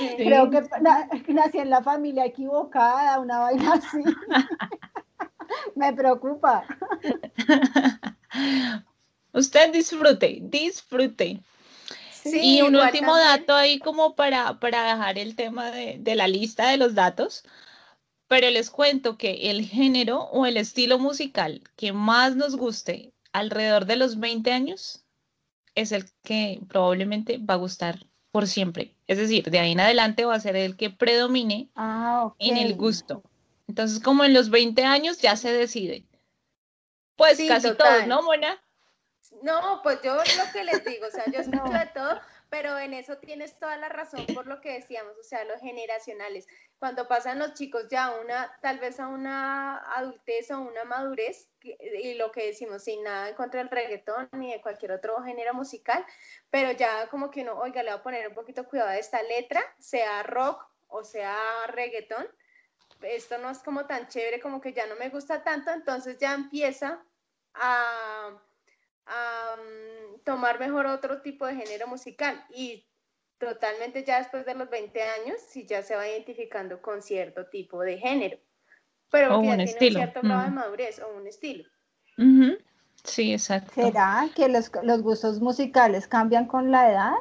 Eh. 0.00 0.14
Creo 0.16 0.48
que 0.50 0.62
nací 1.32 1.58
en 1.58 1.70
la 1.70 1.82
familia 1.82 2.24
equivocada, 2.24 3.18
una 3.18 3.40
vaina 3.40 3.74
así. 3.74 4.02
Me 5.74 5.92
preocupa. 5.92 6.64
Usted 9.32 9.72
disfrute, 9.72 10.38
disfrute. 10.42 11.40
y 12.24 12.62
un 12.62 12.76
último 12.76 13.16
dato 13.16 13.54
ahí 13.54 13.78
como 13.78 14.14
para, 14.14 14.58
para 14.60 14.82
dejar 14.84 15.18
el 15.18 15.36
tema 15.36 15.70
de, 15.70 15.96
de, 15.98 16.14
la 16.14 16.26
lista 16.26 16.68
de 16.68 16.78
los 16.78 16.94
datos. 16.94 17.44
Pero 18.28 18.50
les 18.50 18.70
cuento 18.70 19.16
que 19.16 19.50
el 19.50 19.64
género 19.66 20.24
o 20.24 20.46
el 20.46 20.56
estilo 20.56 20.98
musical 20.98 21.62
que 21.76 21.92
más 21.92 22.36
nos 22.36 22.56
guste 22.56 23.12
alrededor 23.32 23.86
de 23.86 23.96
los 23.96 24.20
20 24.20 24.52
años 24.52 25.04
es 25.74 25.92
el 25.92 26.04
que 26.22 26.60
probablemente 26.68 27.38
va 27.38 27.54
a 27.54 27.58
gustar 27.58 28.06
por 28.30 28.46
siempre. 28.46 28.94
Es 29.06 29.18
decir, 29.18 29.50
de 29.50 29.58
ahí 29.58 29.72
en 29.72 29.80
adelante 29.80 30.24
va 30.24 30.34
a 30.34 30.40
ser 30.40 30.56
el 30.56 30.76
que 30.76 30.90
predomine 30.90 31.70
ah, 31.74 32.34
en 32.38 32.56
el 32.56 32.74
gusto. 32.74 33.22
Entonces, 33.66 34.00
como 34.00 34.24
en 34.24 34.34
los 34.34 34.50
20 34.50 34.84
años 34.84 35.18
ya 35.18 35.36
se 35.36 35.52
decide. 35.52 36.04
Pues 37.16 37.38
casi 37.48 37.74
todos, 37.74 38.06
¿no, 38.06 38.22
Mona? 38.22 38.62
No, 39.42 39.80
pues 39.82 40.00
yo 40.02 40.14
lo 40.14 40.52
que 40.52 40.64
les 40.64 40.84
digo, 40.84 41.06
o 41.06 41.10
sea, 41.10 41.24
yo 41.26 41.40
escucho 41.40 41.72
de 41.72 41.86
todo, 41.94 42.20
pero 42.50 42.78
en 42.78 42.94
eso 42.94 43.18
tienes 43.18 43.58
toda 43.58 43.76
la 43.76 43.88
razón 43.88 44.24
por 44.34 44.46
lo 44.46 44.60
que 44.60 44.72
decíamos, 44.72 45.16
o 45.18 45.22
sea, 45.22 45.44
los 45.44 45.60
generacionales. 45.60 46.46
Cuando 46.78 47.08
pasan 47.08 47.38
los 47.38 47.54
chicos 47.54 47.88
ya 47.90 48.18
una, 48.20 48.56
tal 48.62 48.78
vez 48.78 49.00
a 49.00 49.08
una 49.08 49.78
adultez 49.94 50.50
o 50.50 50.60
una 50.60 50.84
madurez, 50.84 51.48
y 51.60 52.14
lo 52.14 52.30
que 52.32 52.46
decimos, 52.46 52.84
sin 52.84 53.02
nada 53.02 53.28
en 53.28 53.34
contra 53.34 53.60
del 53.60 53.70
reggaetón 53.70 54.28
ni 54.32 54.52
de 54.52 54.60
cualquier 54.60 54.92
otro 54.92 55.22
género 55.22 55.54
musical, 55.54 56.04
pero 56.50 56.72
ya 56.72 57.08
como 57.08 57.30
que 57.30 57.42
uno, 57.42 57.58
oiga, 57.58 57.82
le 57.82 57.90
va 57.90 57.96
a 57.96 58.02
poner 58.02 58.28
un 58.28 58.34
poquito 58.34 58.64
cuidado 58.64 58.90
a 58.90 58.98
esta 58.98 59.22
letra, 59.22 59.62
sea 59.78 60.22
rock 60.22 60.64
o 60.88 61.04
sea 61.04 61.36
reggaetón, 61.68 62.26
esto 63.02 63.38
no 63.38 63.50
es 63.50 63.58
como 63.58 63.86
tan 63.86 64.08
chévere, 64.08 64.40
como 64.40 64.60
que 64.60 64.72
ya 64.72 64.86
no 64.86 64.96
me 64.96 65.10
gusta 65.10 65.44
tanto, 65.44 65.70
entonces 65.70 66.18
ya 66.18 66.34
empieza 66.34 67.02
a 67.54 68.40
a 69.08 69.56
tomar 70.24 70.60
mejor 70.60 70.86
otro 70.86 71.22
tipo 71.22 71.46
de 71.46 71.56
género 71.56 71.86
musical 71.86 72.44
y 72.54 72.86
totalmente 73.38 74.04
ya 74.04 74.18
después 74.18 74.44
de 74.44 74.54
los 74.54 74.68
20 74.68 75.02
años, 75.02 75.40
si 75.48 75.66
ya 75.66 75.82
se 75.82 75.96
va 75.96 76.08
identificando 76.08 76.82
con 76.82 77.02
cierto 77.02 77.46
tipo 77.46 77.80
de 77.80 77.98
género, 77.98 78.38
pero 79.10 79.40
que 79.40 79.46
ya 79.46 79.56
tiene 79.56 79.72
un 79.72 79.92
cierto 79.92 80.20
grado 80.22 80.42
de 80.42 80.50
mm. 80.50 80.54
madurez 80.54 81.00
o 81.00 81.16
un 81.16 81.26
estilo. 81.26 81.64
Sí, 83.04 83.32
exacto. 83.32 83.72
¿Será 83.74 84.28
que 84.34 84.48
los, 84.48 84.70
los, 84.82 85.02
gustos 85.02 85.40
musicales 85.40 86.08
cambian 86.08 86.46
con 86.46 86.70
la 86.70 86.90
edad? 86.90 87.12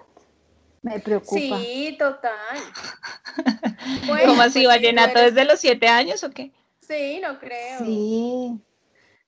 Me 0.82 1.00
preocupa. 1.00 1.60
Sí, 1.60 1.95
total. 1.97 2.58
¿Cómo 4.26 4.41
así? 4.41 4.63
Pues, 4.63 4.67
¿Vallenato 4.67 5.19
desde 5.19 5.45
los 5.45 5.60
7 5.60 5.88
años 5.88 6.23
o 6.23 6.32
qué? 6.32 6.52
Sí, 6.82 7.19
no 7.21 7.39
creo. 7.39 7.80
Sí. 7.80 8.60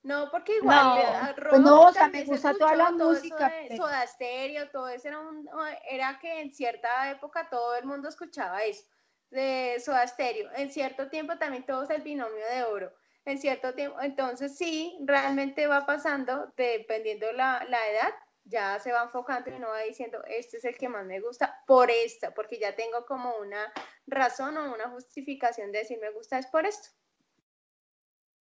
No, 0.02 0.32
porque 0.32 0.56
igual, 0.58 0.78
no, 0.78 1.50
pues 1.50 1.62
no, 1.62 1.82
o 1.82 1.92
sea, 1.92 2.08
me 2.08 2.24
gusta 2.24 2.54
toda 2.54 2.76
la 2.76 2.92
música. 2.92 3.52
Soda 3.76 4.08
Stereo, 4.08 4.70
todo 4.70 4.88
eso 4.88 5.10
era, 5.10 5.20
un, 5.20 5.50
era 5.90 6.18
que 6.20 6.42
en 6.42 6.54
cierta 6.54 7.12
época 7.12 7.50
todo 7.50 7.76
el 7.76 7.86
mundo 7.86 8.08
escuchaba 8.08 8.64
eso, 8.64 8.86
de 9.30 9.76
Soda 9.84 10.08
Stereo. 10.08 10.50
En 10.56 10.72
cierto 10.72 11.10
tiempo 11.10 11.38
también 11.38 11.66
todo 11.66 11.84
es 11.84 11.90
el 11.90 12.02
binomio 12.02 12.46
de 12.46 12.64
oro. 12.64 12.94
En 13.26 13.38
cierto 13.38 13.74
tiempo, 13.74 14.00
entonces 14.02 14.58
sí, 14.58 14.98
realmente 15.02 15.68
va 15.68 15.86
pasando, 15.86 16.54
dependiendo 16.56 17.32
la, 17.34 17.66
la 17.68 17.90
edad, 17.90 18.14
ya 18.46 18.80
se 18.80 18.92
va 18.92 19.04
enfocando 19.04 19.50
y 19.50 19.54
uno 19.54 19.68
va 19.68 19.82
diciendo, 19.82 20.24
este 20.28 20.58
es 20.58 20.66
el 20.66 20.78
que 20.78 20.90
más 20.90 21.06
me 21.06 21.20
gusta 21.20 21.62
por 21.68 21.92
esta, 21.92 22.34
porque 22.34 22.58
ya 22.58 22.76
tengo 22.76 23.06
como 23.06 23.36
una 23.38 23.72
razón 24.08 24.58
o 24.58 24.74
una 24.74 24.90
justificación 24.90 25.72
de 25.72 25.80
decir 25.80 26.00
me 26.00 26.12
gusta 26.12 26.40
es 26.40 26.48
por 26.48 26.66
esto. 26.66 26.90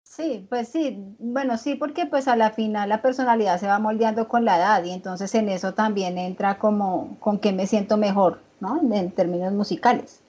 Sí, 0.08 0.46
pues 0.48 0.68
sí, 0.68 0.96
bueno, 1.18 1.58
sí, 1.58 1.74
porque 1.74 2.06
pues 2.06 2.26
a 2.28 2.36
la 2.36 2.52
final 2.52 2.88
la 2.88 3.02
personalidad 3.02 3.60
se 3.60 3.66
va 3.66 3.78
moldeando 3.78 4.28
con 4.28 4.44
la 4.44 4.56
edad 4.56 4.84
y 4.84 4.92
entonces 4.92 5.34
en 5.34 5.48
eso 5.50 5.74
también 5.74 6.16
entra 6.16 6.58
como 6.58 7.18
con 7.20 7.38
qué 7.38 7.52
me 7.52 7.66
siento 7.66 7.96
mejor, 7.98 8.40
¿no? 8.60 8.80
En 8.80 9.10
términos 9.10 9.52
musicales. 9.52 10.20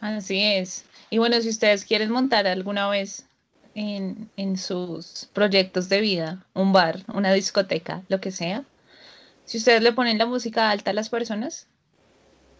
Así 0.00 0.42
es. 0.42 0.86
Y 1.10 1.18
bueno, 1.18 1.40
si 1.40 1.50
ustedes 1.50 1.84
quieren 1.84 2.10
montar 2.10 2.46
alguna 2.48 2.88
vez 2.88 3.26
en, 3.74 4.30
en 4.36 4.56
sus 4.56 5.28
proyectos 5.32 5.88
de 5.88 6.00
vida, 6.00 6.44
un 6.54 6.72
bar, 6.72 7.00
una 7.12 7.32
discoteca, 7.32 8.02
lo 8.08 8.20
que 8.20 8.32
sea, 8.32 8.64
si 9.44 9.58
ustedes 9.58 9.82
le 9.82 9.92
ponen 9.92 10.18
la 10.18 10.26
música 10.26 10.70
alta 10.70 10.90
a 10.90 10.94
las 10.94 11.10
personas, 11.10 11.68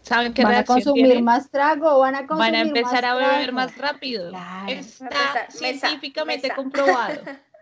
¿Saben 0.05 0.35
qué 0.35 0.45
van 0.45 0.55
a 0.55 0.65
consumir 0.65 1.23
más 1.23 1.51
trago, 1.51 1.99
van 1.99 2.15
a 2.15 2.27
consumir 2.27 2.53
Van 2.53 2.55
a 2.55 2.61
empezar 2.61 3.05
a 3.07 3.15
beber 3.15 3.53
más 3.53 3.77
rápido. 3.79 4.31
Está 4.69 5.51
científicamente 5.51 6.51
comprobado. 6.55 7.21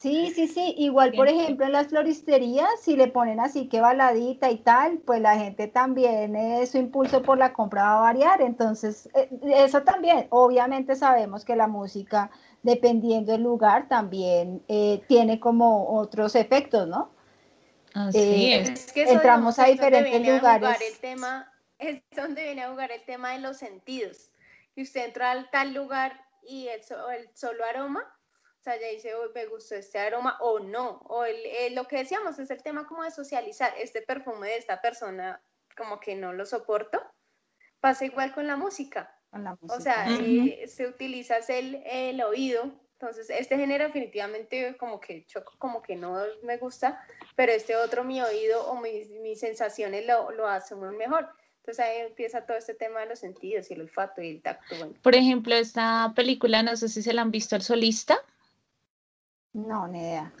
Sí, 0.00 0.32
sí, 0.34 0.48
sí. 0.48 0.74
Igual, 0.78 1.12
por 1.12 1.28
ejemplo, 1.28 1.66
en 1.66 1.72
las 1.72 1.88
floristerías, 1.88 2.70
si 2.80 2.96
le 2.96 3.08
ponen 3.08 3.38
así 3.38 3.68
que 3.68 3.82
baladita 3.82 4.50
y 4.50 4.56
tal, 4.56 4.96
pues 5.04 5.20
la 5.20 5.36
gente 5.36 5.66
también, 5.66 6.36
eh, 6.36 6.66
su 6.66 6.78
impulso 6.78 7.20
por 7.20 7.36
la 7.36 7.52
compra 7.52 7.82
va 7.82 7.98
a 7.98 8.00
variar. 8.00 8.40
Entonces, 8.40 9.10
eh, 9.14 9.28
eso 9.42 9.82
también, 9.82 10.26
obviamente 10.30 10.96
sabemos 10.96 11.44
que 11.44 11.54
la 11.54 11.66
música, 11.66 12.30
dependiendo 12.62 13.32
del 13.32 13.42
lugar, 13.42 13.88
también 13.88 14.62
eh, 14.68 15.02
tiene 15.06 15.38
como 15.38 15.90
otros 15.90 16.34
efectos, 16.34 16.88
¿no? 16.88 17.10
Así 17.92 18.54
es. 18.54 18.96
entramos 18.96 19.58
a 19.58 19.66
diferentes 19.66 20.26
lugares. 20.26 20.78
el 20.80 20.98
tema 20.98 21.46
es 21.80 22.02
donde 22.14 22.44
viene 22.44 22.62
a 22.62 22.70
jugar 22.70 22.92
el 22.92 23.04
tema 23.04 23.32
de 23.32 23.40
los 23.40 23.58
sentidos. 23.58 24.30
Y 24.74 24.82
usted 24.82 25.04
entra 25.04 25.32
al 25.32 25.50
tal 25.50 25.74
lugar 25.74 26.24
y 26.42 26.68
el, 26.68 26.80
el 27.16 27.28
solo 27.34 27.64
aroma, 27.64 28.04
o 28.60 28.62
sea, 28.62 28.78
ya 28.78 28.88
dice, 28.88 29.12
me 29.34 29.46
gustó 29.46 29.74
este 29.74 29.98
aroma 29.98 30.36
o 30.40 30.60
no. 30.60 30.98
O 31.08 31.24
el, 31.24 31.74
lo 31.74 31.84
que 31.88 31.96
decíamos 31.96 32.38
es 32.38 32.50
el 32.50 32.62
tema 32.62 32.86
como 32.86 33.02
de 33.02 33.10
socializar. 33.10 33.72
Este 33.78 34.02
perfume 34.02 34.48
de 34.48 34.56
esta 34.58 34.82
persona, 34.82 35.42
como 35.74 35.98
que 35.98 36.14
no 36.14 36.34
lo 36.34 36.44
soporto. 36.44 37.02
Pasa 37.80 38.04
igual 38.04 38.34
con 38.34 38.46
la 38.46 38.56
música. 38.56 39.16
O 39.62 39.80
sea, 39.80 40.06
eh, 40.10 40.66
se 40.68 40.86
utiliza 40.86 41.38
el, 41.48 41.82
el 41.86 42.20
oído. 42.20 42.70
Entonces, 42.98 43.30
este 43.30 43.56
género 43.56 43.86
definitivamente 43.86 44.76
como 44.76 45.00
que 45.00 45.24
choco, 45.24 45.54
como 45.56 45.80
que 45.80 45.96
no 45.96 46.22
me 46.42 46.58
gusta, 46.58 47.02
pero 47.34 47.52
este 47.52 47.76
otro, 47.76 48.04
mi 48.04 48.20
oído 48.20 48.70
o 48.70 48.78
mis, 48.78 49.08
mis 49.08 49.40
sensaciones 49.40 50.04
lo, 50.04 50.32
lo 50.32 50.46
asumen 50.46 50.98
mejor. 50.98 51.30
Entonces 51.60 51.84
ahí 51.84 52.06
empieza 52.06 52.46
todo 52.46 52.56
este 52.56 52.74
tema 52.74 53.00
de 53.00 53.06
los 53.06 53.18
sentidos 53.18 53.70
y 53.70 53.74
el 53.74 53.82
olfato 53.82 54.22
y 54.22 54.30
el 54.30 54.42
tacto. 54.42 54.74
Por 55.02 55.14
ejemplo, 55.14 55.54
esta 55.54 56.12
película, 56.16 56.62
no 56.62 56.76
sé 56.76 56.88
si 56.88 57.02
se 57.02 57.12
la 57.12 57.22
han 57.22 57.30
visto 57.30 57.54
El 57.54 57.62
Solista. 57.62 58.18
No, 59.52 59.86
ni 59.86 60.00
idea. 60.00 60.32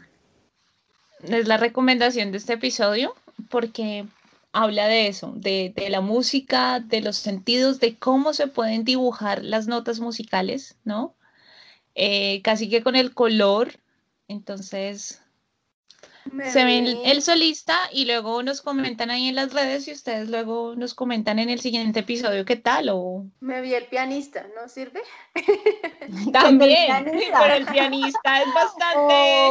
Es 1.22 1.46
la 1.46 1.58
recomendación 1.58 2.32
de 2.32 2.38
este 2.38 2.54
episodio 2.54 3.14
porque 3.50 4.06
habla 4.52 4.88
de 4.88 5.08
eso, 5.08 5.32
de, 5.36 5.72
la 5.90 6.00
música, 6.00 6.80
de 6.80 7.02
los 7.02 7.16
sentidos, 7.16 7.80
de 7.80 7.98
cómo 7.98 8.32
se 8.32 8.46
pueden 8.46 8.84
dibujar 8.84 9.44
las 9.44 9.66
notas 9.66 10.00
musicales, 10.00 10.76
¿no? 10.84 11.14
Eh, 11.94 12.40
casi 12.42 12.68
que 12.70 12.82
con 12.82 12.96
el 12.96 13.14
color. 13.14 13.72
Entonces, 14.26 15.22
se 16.52 16.64
ven 16.64 16.86
el 16.86 17.22
solista 17.22 17.76
y 17.92 18.04
luego 18.04 18.42
nos 18.42 18.60
comentan 18.62 19.10
ahí 19.10 19.28
en 19.28 19.34
las 19.34 19.52
redes 19.52 19.88
y 19.88 19.92
ustedes 19.92 20.28
luego 20.28 20.74
nos 20.76 20.94
comentan 20.94 21.38
en 21.38 21.50
el 21.50 21.60
siguiente 21.60 22.00
episodio 22.00 22.44
qué 22.44 22.56
tal 22.56 22.88
o... 22.90 23.24
Me 23.40 23.60
vi 23.60 23.74
el 23.74 23.86
pianista, 23.86 24.46
¿no 24.54 24.68
sirve? 24.68 25.02
También, 26.32 27.04
pero 27.40 27.54
el 27.54 27.66
pianista 27.66 28.42
es 28.42 28.54
bastante... 28.54 29.50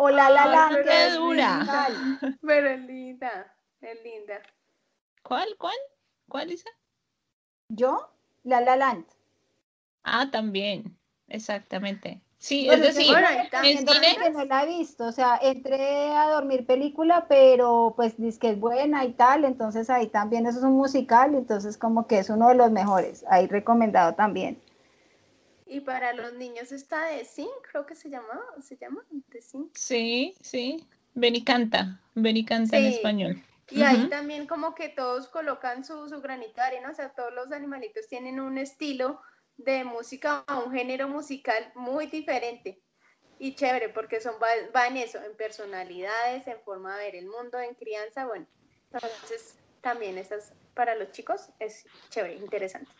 O, 0.00 0.10
la 0.10 0.30
la 0.30 0.46
la, 0.46 0.70
la 0.70 1.14
dura. 1.14 1.88
Pero 2.46 2.68
es 2.68 2.80
linda, 2.82 3.52
es 3.80 4.00
linda. 4.04 4.40
¿Cuál, 5.24 5.56
cuál? 5.58 5.74
¿Cuál 6.28 6.48
dice? 6.50 6.68
¿Yo? 7.68 8.08
La 8.44 8.60
La 8.60 8.76
Land. 8.76 9.04
Ah, 10.04 10.30
también, 10.30 10.96
exactamente. 11.26 12.22
Sí, 12.40 12.68
es 12.70 12.80
decir, 12.80 13.12
que 13.12 14.30
no 14.30 14.44
la 14.44 14.62
he 14.62 14.66
visto, 14.66 15.06
o 15.06 15.12
sea, 15.12 15.40
entré 15.42 16.12
a 16.12 16.30
dormir 16.30 16.64
película, 16.66 17.26
pero 17.28 17.94
pues 17.96 18.16
dice 18.16 18.38
que 18.38 18.50
es 18.50 18.60
buena 18.60 19.04
y 19.04 19.12
tal, 19.12 19.44
entonces 19.44 19.90
ahí 19.90 20.06
también 20.06 20.46
eso 20.46 20.58
es 20.58 20.64
un 20.64 20.76
musical, 20.76 21.34
entonces 21.34 21.76
como 21.76 22.06
que 22.06 22.20
es 22.20 22.30
uno 22.30 22.48
de 22.48 22.54
los 22.54 22.70
mejores, 22.70 23.24
ahí 23.28 23.48
recomendado 23.48 24.14
también. 24.14 24.56
Y 25.66 25.80
para 25.80 26.12
los 26.12 26.34
niños 26.34 26.70
está 26.70 27.06
de 27.06 27.24
Zinc, 27.24 27.50
creo 27.72 27.84
que 27.86 27.96
se 27.96 28.08
llama, 28.08 28.40
se 28.62 28.76
llama 28.76 29.04
de 29.10 29.42
Zinc. 29.42 29.74
Sí, 29.74 30.36
sí, 30.40 30.86
ven 31.14 31.34
y 31.34 31.42
canta, 31.42 32.00
ven 32.14 32.36
y 32.36 32.44
canta 32.44 32.78
en 32.78 32.86
español. 32.86 33.42
Y 33.70 33.82
ahí 33.82 34.08
también 34.08 34.46
como 34.46 34.76
que 34.76 34.88
todos 34.88 35.26
colocan 35.26 35.84
su, 35.84 36.08
su 36.08 36.20
granito 36.20 36.54
de 36.54 36.62
arena, 36.62 36.90
o 36.90 36.94
sea, 36.94 37.08
todos 37.10 37.34
los 37.34 37.50
animalitos 37.50 38.06
tienen 38.06 38.38
un 38.38 38.58
estilo 38.58 39.20
de 39.58 39.84
música 39.84 40.44
a 40.46 40.58
un 40.58 40.72
género 40.72 41.08
musical 41.08 41.72
muy 41.74 42.06
diferente 42.06 42.80
y 43.38 43.54
chévere 43.54 43.88
porque 43.90 44.20
son 44.20 44.34
va, 44.42 44.86
en 44.86 44.96
eso, 44.96 45.18
en 45.22 45.36
personalidades, 45.36 46.46
en 46.46 46.60
forma 46.64 46.96
de 46.96 47.04
ver 47.04 47.16
el 47.16 47.26
mundo, 47.26 47.58
en 47.58 47.74
crianza, 47.74 48.26
bueno, 48.26 48.46
entonces 48.92 49.58
también 49.80 50.16
esas 50.18 50.54
para 50.74 50.94
los 50.94 51.10
chicos 51.12 51.50
es 51.58 51.84
chévere, 52.10 52.36
interesante. 52.36 52.90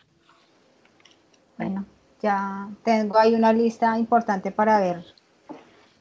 Bueno, 1.56 1.86
ya 2.20 2.68
tengo 2.84 3.18
ahí 3.18 3.34
una 3.34 3.52
lista 3.52 3.98
importante 3.98 4.50
para 4.50 4.80
ver 4.80 5.04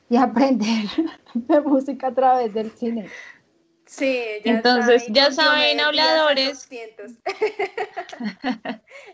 y 0.10 0.18
aprender 0.18 0.86
de 1.34 1.62
música 1.62 2.08
a 2.08 2.14
través 2.14 2.54
del 2.54 2.72
cine. 2.72 3.10
Sí, 3.88 4.22
entonces 4.44 5.06
ya 5.10 5.32
saben, 5.32 5.80
habladores. 5.80 6.68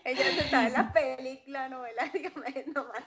Ella 0.04 0.24
se 0.24 0.40
está 0.40 0.66
en 0.68 0.74
la 0.74 0.92
película, 0.92 1.70
novela, 1.70 2.10
dígame 2.14 2.66
nomás. 2.74 3.04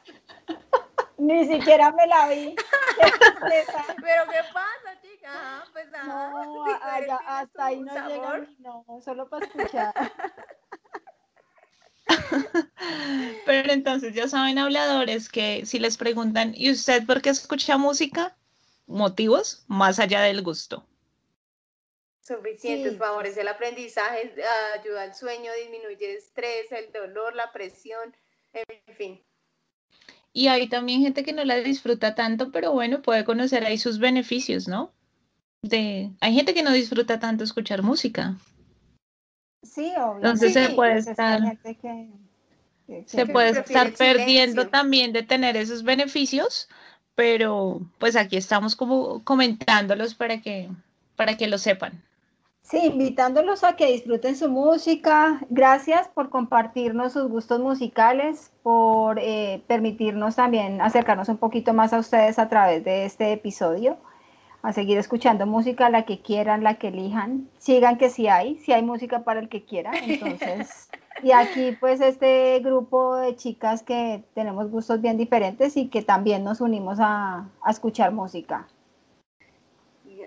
Ni 1.18 1.46
siquiera 1.48 1.90
me 1.90 2.06
la 2.06 2.28
vi. 2.28 2.54
Pero 2.96 4.22
¿qué 4.30 4.40
pasa, 4.54 5.00
chica? 5.02 5.64
Pues 5.72 5.90
nada. 5.90 6.30
No, 6.30 6.64
hasta 7.26 7.66
ahí 7.66 7.80
no 7.80 7.92
llega 8.08 8.46
no, 8.58 8.84
solo 9.04 9.28
para 9.28 9.46
escuchar. 9.46 9.92
Pero 13.44 13.72
entonces 13.72 14.14
ya 14.14 14.28
saben, 14.28 14.58
habladores, 14.58 15.28
que 15.28 15.66
si 15.66 15.80
les 15.80 15.96
preguntan, 15.96 16.52
¿y 16.54 16.70
usted 16.70 17.04
por 17.04 17.22
qué 17.22 17.30
escucha 17.30 17.76
música? 17.76 18.36
Motivos 18.86 19.64
más 19.66 19.98
allá 19.98 20.20
del 20.20 20.42
gusto. 20.42 20.86
Suficientes, 22.26 22.98
favorece 22.98 23.42
el 23.42 23.48
aprendizaje, 23.48 24.34
ayuda 24.76 25.02
al 25.02 25.14
sueño, 25.14 25.52
disminuye 25.60 26.10
el 26.10 26.16
estrés, 26.16 26.72
el 26.72 26.90
dolor, 26.90 27.36
la 27.36 27.52
presión, 27.52 28.16
en 28.52 28.96
fin. 28.96 29.22
Y 30.32 30.48
hay 30.48 30.68
también 30.68 31.02
gente 31.02 31.22
que 31.22 31.32
no 31.32 31.44
la 31.44 31.58
disfruta 31.58 32.16
tanto, 32.16 32.50
pero 32.50 32.72
bueno, 32.72 33.00
puede 33.00 33.24
conocer 33.24 33.64
ahí 33.64 33.78
sus 33.78 34.00
beneficios, 34.00 34.66
¿no? 34.66 34.92
De, 35.62 36.10
hay 36.20 36.34
gente 36.34 36.52
que 36.52 36.64
no 36.64 36.72
disfruta 36.72 37.20
tanto 37.20 37.44
escuchar 37.44 37.84
música. 37.84 38.34
Sí, 39.62 39.92
obviamente. 39.96 40.26
Entonces 40.26 40.52
se 40.52 40.70
puede 40.70 40.94
pues, 40.94 41.06
estar, 41.06 41.40
se 43.06 43.26
puede 43.26 43.50
estar 43.50 43.92
perdiendo 43.92 44.66
también 44.66 45.12
de 45.12 45.22
tener 45.22 45.56
esos 45.56 45.84
beneficios, 45.84 46.68
pero 47.14 47.88
pues 47.98 48.16
aquí 48.16 48.36
estamos 48.36 48.74
como 48.74 49.22
comentándolos 49.22 50.16
para 50.16 50.40
que, 50.42 50.68
para 51.14 51.36
que 51.36 51.46
lo 51.46 51.58
sepan. 51.58 52.05
Sí, 52.68 52.78
invitándolos 52.78 53.62
a 53.62 53.76
que 53.76 53.92
disfruten 53.92 54.34
su 54.34 54.48
música. 54.48 55.40
Gracias 55.50 56.08
por 56.08 56.30
compartirnos 56.30 57.12
sus 57.12 57.28
gustos 57.28 57.60
musicales, 57.60 58.50
por 58.64 59.20
eh, 59.20 59.62
permitirnos 59.68 60.34
también 60.34 60.80
acercarnos 60.80 61.28
un 61.28 61.36
poquito 61.36 61.74
más 61.74 61.92
a 61.92 62.00
ustedes 62.00 62.40
a 62.40 62.48
través 62.48 62.82
de 62.82 63.04
este 63.04 63.32
episodio, 63.32 63.98
a 64.62 64.72
seguir 64.72 64.98
escuchando 64.98 65.46
música, 65.46 65.90
la 65.90 66.06
que 66.06 66.20
quieran, 66.20 66.64
la 66.64 66.74
que 66.74 66.88
elijan. 66.88 67.48
Sigan 67.58 67.98
que 67.98 68.10
sí 68.10 68.26
hay, 68.26 68.56
sí 68.58 68.72
hay 68.72 68.82
música 68.82 69.22
para 69.22 69.38
el 69.38 69.48
que 69.48 69.64
quiera. 69.64 69.92
Entonces, 70.02 70.90
y 71.22 71.30
aquí 71.30 71.76
pues 71.78 72.00
este 72.00 72.58
grupo 72.58 73.14
de 73.14 73.36
chicas 73.36 73.84
que 73.84 74.24
tenemos 74.34 74.72
gustos 74.72 75.00
bien 75.00 75.16
diferentes 75.18 75.76
y 75.76 75.86
que 75.86 76.02
también 76.02 76.42
nos 76.42 76.60
unimos 76.60 76.98
a, 76.98 77.48
a 77.62 77.70
escuchar 77.70 78.10
música. 78.10 78.66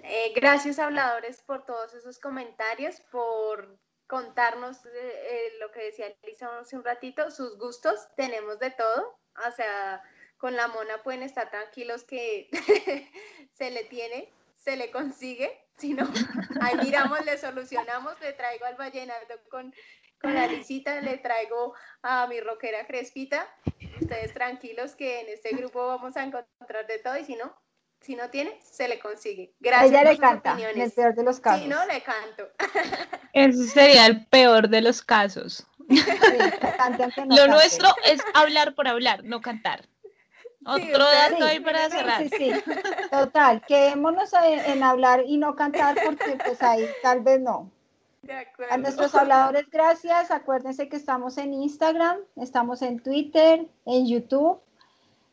Eh, 0.03 0.33
gracias, 0.35 0.79
habladores, 0.79 1.41
por 1.41 1.65
todos 1.65 1.93
esos 1.93 2.19
comentarios, 2.19 2.99
por 3.11 3.77
contarnos 4.07 4.85
eh, 4.85 4.89
eh, 4.93 5.51
lo 5.59 5.71
que 5.71 5.83
decía 5.83 6.07
Lisa 6.23 6.59
hace 6.59 6.77
un 6.77 6.83
ratito, 6.83 7.29
sus 7.31 7.57
gustos, 7.57 8.07
tenemos 8.15 8.59
de 8.59 8.71
todo, 8.71 9.19
o 9.47 9.51
sea, 9.51 10.01
con 10.37 10.55
la 10.55 10.67
mona 10.67 11.03
pueden 11.03 11.23
estar 11.23 11.49
tranquilos 11.51 12.03
que 12.03 12.49
se 13.53 13.71
le 13.71 13.83
tiene, 13.85 14.33
se 14.55 14.77
le 14.77 14.89
consigue, 14.89 15.65
si 15.77 15.93
no, 15.93 16.07
ahí 16.61 16.77
miramos, 16.77 17.23
le 17.25 17.37
solucionamos, 17.37 18.19
le 18.21 18.33
traigo 18.33 18.65
al 18.65 18.75
vallenato 18.75 19.35
con, 19.49 19.73
con 20.21 20.33
la 20.33 20.47
lisita, 20.47 21.01
le 21.01 21.17
traigo 21.17 21.75
a 22.01 22.25
mi 22.27 22.39
rockera 22.39 22.87
crespita, 22.87 23.47
ustedes 24.01 24.33
tranquilos 24.33 24.95
que 24.95 25.21
en 25.21 25.29
este 25.29 25.49
grupo 25.49 25.85
vamos 25.87 26.15
a 26.15 26.23
encontrar 26.23 26.87
de 26.87 26.99
todo 26.99 27.17
y 27.17 27.25
si 27.25 27.35
no, 27.35 27.53
si 28.01 28.15
no 28.15 28.29
tiene, 28.29 28.57
se 28.61 28.87
le 28.87 28.99
consigue. 28.99 29.53
Gracias 29.59 29.91
Ella 29.91 30.11
le 30.11 30.17
canta, 30.17 30.57
en 30.59 30.81
el 30.81 30.91
peor 30.91 31.15
de 31.15 31.23
los 31.23 31.39
casos. 31.39 31.61
Si 31.61 31.67
no, 31.67 31.85
le 31.85 32.01
canto. 32.01 32.47
Ese 33.33 33.67
sería 33.67 34.05
el 34.05 34.25
peor 34.27 34.69
de 34.69 34.81
los 34.81 35.01
casos. 35.01 35.65
Lo 37.27 37.47
nuestro 37.47 37.89
es 38.05 38.21
hablar 38.33 38.75
por 38.75 38.87
hablar, 38.87 39.23
no 39.23 39.41
cantar. 39.41 39.87
Otro 40.65 41.03
dato 41.03 41.45
ahí 41.45 41.59
para 41.59 41.89
cerrar. 41.89 42.21
Sí, 42.21 42.29
sí, 42.37 42.51
total, 43.09 43.63
quedémonos 43.67 44.31
en, 44.33 44.83
hablar 44.83 45.23
y 45.25 45.37
no 45.37 45.55
cantar 45.55 45.97
porque 46.05 46.37
pues 46.43 46.61
ahí 46.61 46.85
tal 47.01 47.21
vez 47.21 47.39
no. 47.41 47.71
A 48.69 48.77
nuestros 48.77 49.15
habladores, 49.15 49.69
gracias. 49.71 50.29
Acuérdense 50.29 50.89
que 50.89 50.97
estamos 50.97 51.37
en 51.37 51.53
Instagram, 51.53 52.17
estamos 52.35 52.81
en 52.81 52.99
Twitter, 52.99 53.65
en 53.85 54.07
YouTube 54.07 54.61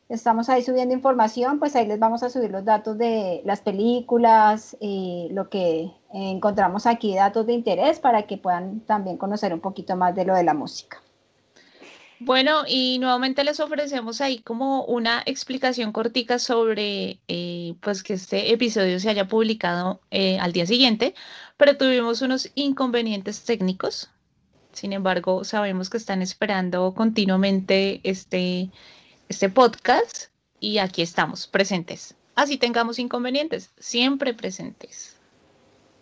estamos 0.09 0.49
ahí 0.49 0.61
subiendo 0.63 0.93
información, 0.93 1.59
pues 1.59 1.75
ahí 1.75 1.85
les 1.87 1.99
vamos 1.99 2.23
a 2.23 2.29
subir 2.29 2.51
los 2.51 2.63
datos 2.63 2.97
de 2.97 3.41
las 3.45 3.61
películas, 3.61 4.77
y 4.79 5.27
lo 5.31 5.49
que 5.49 5.91
encontramos 6.13 6.85
aquí, 6.85 7.15
datos 7.15 7.45
de 7.45 7.53
interés 7.53 7.99
para 7.99 8.23
que 8.23 8.37
puedan 8.37 8.81
también 8.81 9.17
conocer 9.17 9.53
un 9.53 9.59
poquito 9.59 9.95
más 9.95 10.15
de 10.15 10.25
lo 10.25 10.35
de 10.35 10.43
la 10.43 10.53
música. 10.53 11.01
Bueno, 12.19 12.63
y 12.67 12.97
nuevamente 12.97 13.43
les 13.43 13.59
ofrecemos 13.59 14.21
ahí 14.21 14.39
como 14.39 14.83
una 14.85 15.21
explicación 15.27 15.91
cortica 15.91 16.39
sobre 16.39 17.19
eh, 17.27 17.75
pues 17.79 18.01
que 18.01 18.13
este 18.13 18.51
episodio 18.51 18.99
se 18.99 19.09
haya 19.09 19.27
publicado 19.27 20.01
eh, 20.09 20.39
al 20.39 20.51
día 20.51 20.65
siguiente, 20.65 21.13
pero 21.57 21.77
tuvimos 21.77 22.23
unos 22.23 22.49
inconvenientes 22.55 23.43
técnicos. 23.43 24.09
Sin 24.71 24.93
embargo, 24.93 25.43
sabemos 25.43 25.91
que 25.91 25.97
están 25.97 26.23
esperando 26.23 26.95
continuamente 26.95 28.01
este 28.03 28.71
este 29.29 29.49
podcast 29.49 30.25
y 30.59 30.77
aquí 30.77 31.01
estamos 31.01 31.47
presentes. 31.47 32.15
Así 32.35 32.57
tengamos 32.57 32.99
inconvenientes, 32.99 33.71
siempre 33.77 34.33
presentes. 34.33 35.15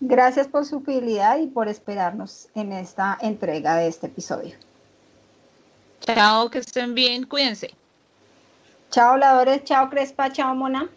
Gracias 0.02 0.48
por 0.48 0.66
su 0.66 0.82
fidelidad 0.82 1.40
y 1.40 1.48
por 1.48 1.68
esperarnos 1.68 2.50
en 2.56 2.74
esta 2.74 3.18
entrega 3.22 3.78
de 3.78 3.88
este 3.88 4.08
episodio. 4.08 4.56
Chao, 6.02 6.50
que 6.50 6.60
estén 6.60 6.94
bien, 6.94 7.26
cuídense. 7.26 7.74
Chao, 8.92 9.14
habladores, 9.14 9.64
chao, 9.64 9.90
Crespa, 9.90 10.32
chao, 10.32 10.54
Mona. 10.54 10.90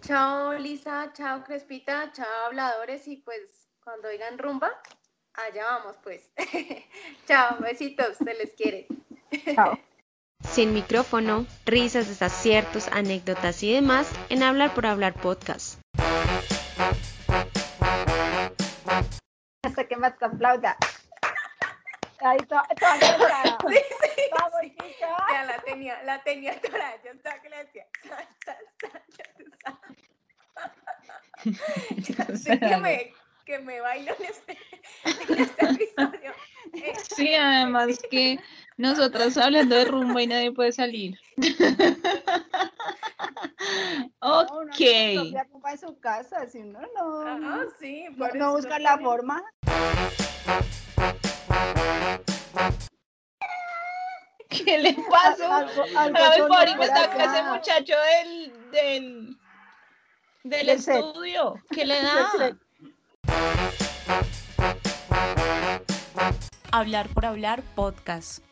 Chao, 0.00 0.54
Lisa, 0.54 1.12
chao, 1.12 1.44
Crespita, 1.44 2.10
chao, 2.12 2.46
habladores 2.46 3.06
y 3.06 3.16
pues 3.16 3.40
cuando 3.84 4.08
oigan 4.08 4.38
rumba, 4.38 4.70
allá 5.34 5.64
vamos 5.64 5.96
pues. 6.02 6.30
chao, 7.28 7.58
besitos, 7.60 8.16
se 8.16 8.34
les 8.34 8.52
quiere. 8.54 8.86
Chao. 9.54 9.78
Sin 10.44 10.72
micrófono, 10.72 11.46
risas, 11.64 12.08
desaciertos, 12.08 12.88
anécdotas 12.88 13.62
y 13.62 13.72
demás 13.72 14.10
en 14.28 14.42
Hablar 14.42 14.74
por 14.74 14.86
Hablar 14.86 15.14
Podcast. 15.14 15.80
Hasta 19.62 19.86
que 19.88 19.96
más 19.96 20.14
aplauda. 20.22 20.76
Ahí 22.20 22.38
está, 22.40 22.64
sí, 23.68 23.76
sí, 23.76 24.22
Vamos, 24.32 24.60
sí. 24.62 24.76
Ya 25.30 25.44
la 25.44 25.58
tenía, 25.58 26.02
la 26.04 26.22
tenía 26.22 26.52
atorada. 26.52 26.94
Yo 27.04 27.10
estaba 27.10 27.40
que 27.42 27.48
le 27.50 27.64
decía, 27.64 27.86
que 32.68 32.76
me, 32.78 33.12
que 33.44 33.58
me 33.58 33.80
bailan 33.80 34.16
este, 34.20 34.58
en 35.04 35.40
este 35.40 35.66
episodio. 35.66 36.32
Sí, 37.14 37.34
además 37.34 38.00
que 38.10 38.40
nosotros 38.76 39.36
hablando 39.38 39.74
de 39.74 39.86
rumba 39.86 40.22
y 40.22 40.26
nadie 40.26 40.52
puede 40.52 40.72
salir. 40.72 41.18
ok. 44.20 44.20
No, 44.20 45.70
en 45.70 45.78
su 45.78 45.98
casa, 45.98 46.46
si 46.46 46.60
no, 46.60 46.80
no. 46.80 47.22
Ah, 47.26 47.64
sí, 47.80 48.04
no, 48.16 48.28
no 48.34 48.52
busca 48.52 48.78
la 48.78 48.98
forma. 48.98 49.42
¿Qué 54.48 54.78
le 54.78 54.96
pasó? 55.10 55.52
A 55.52 55.64
ver, 56.08 56.46
Pori, 56.48 56.76
me 56.76 56.84
está 56.84 57.04
ese 57.04 57.42
muchacho 57.44 57.94
del, 58.22 58.70
del, 58.70 59.36
del 60.44 60.68
estudio. 60.68 61.56
¿Qué 61.70 61.84
le 61.84 62.00
da? 62.02 62.56
Hablar 66.72 67.08
por 67.08 67.26
hablar 67.26 67.62
podcast. 67.74 68.45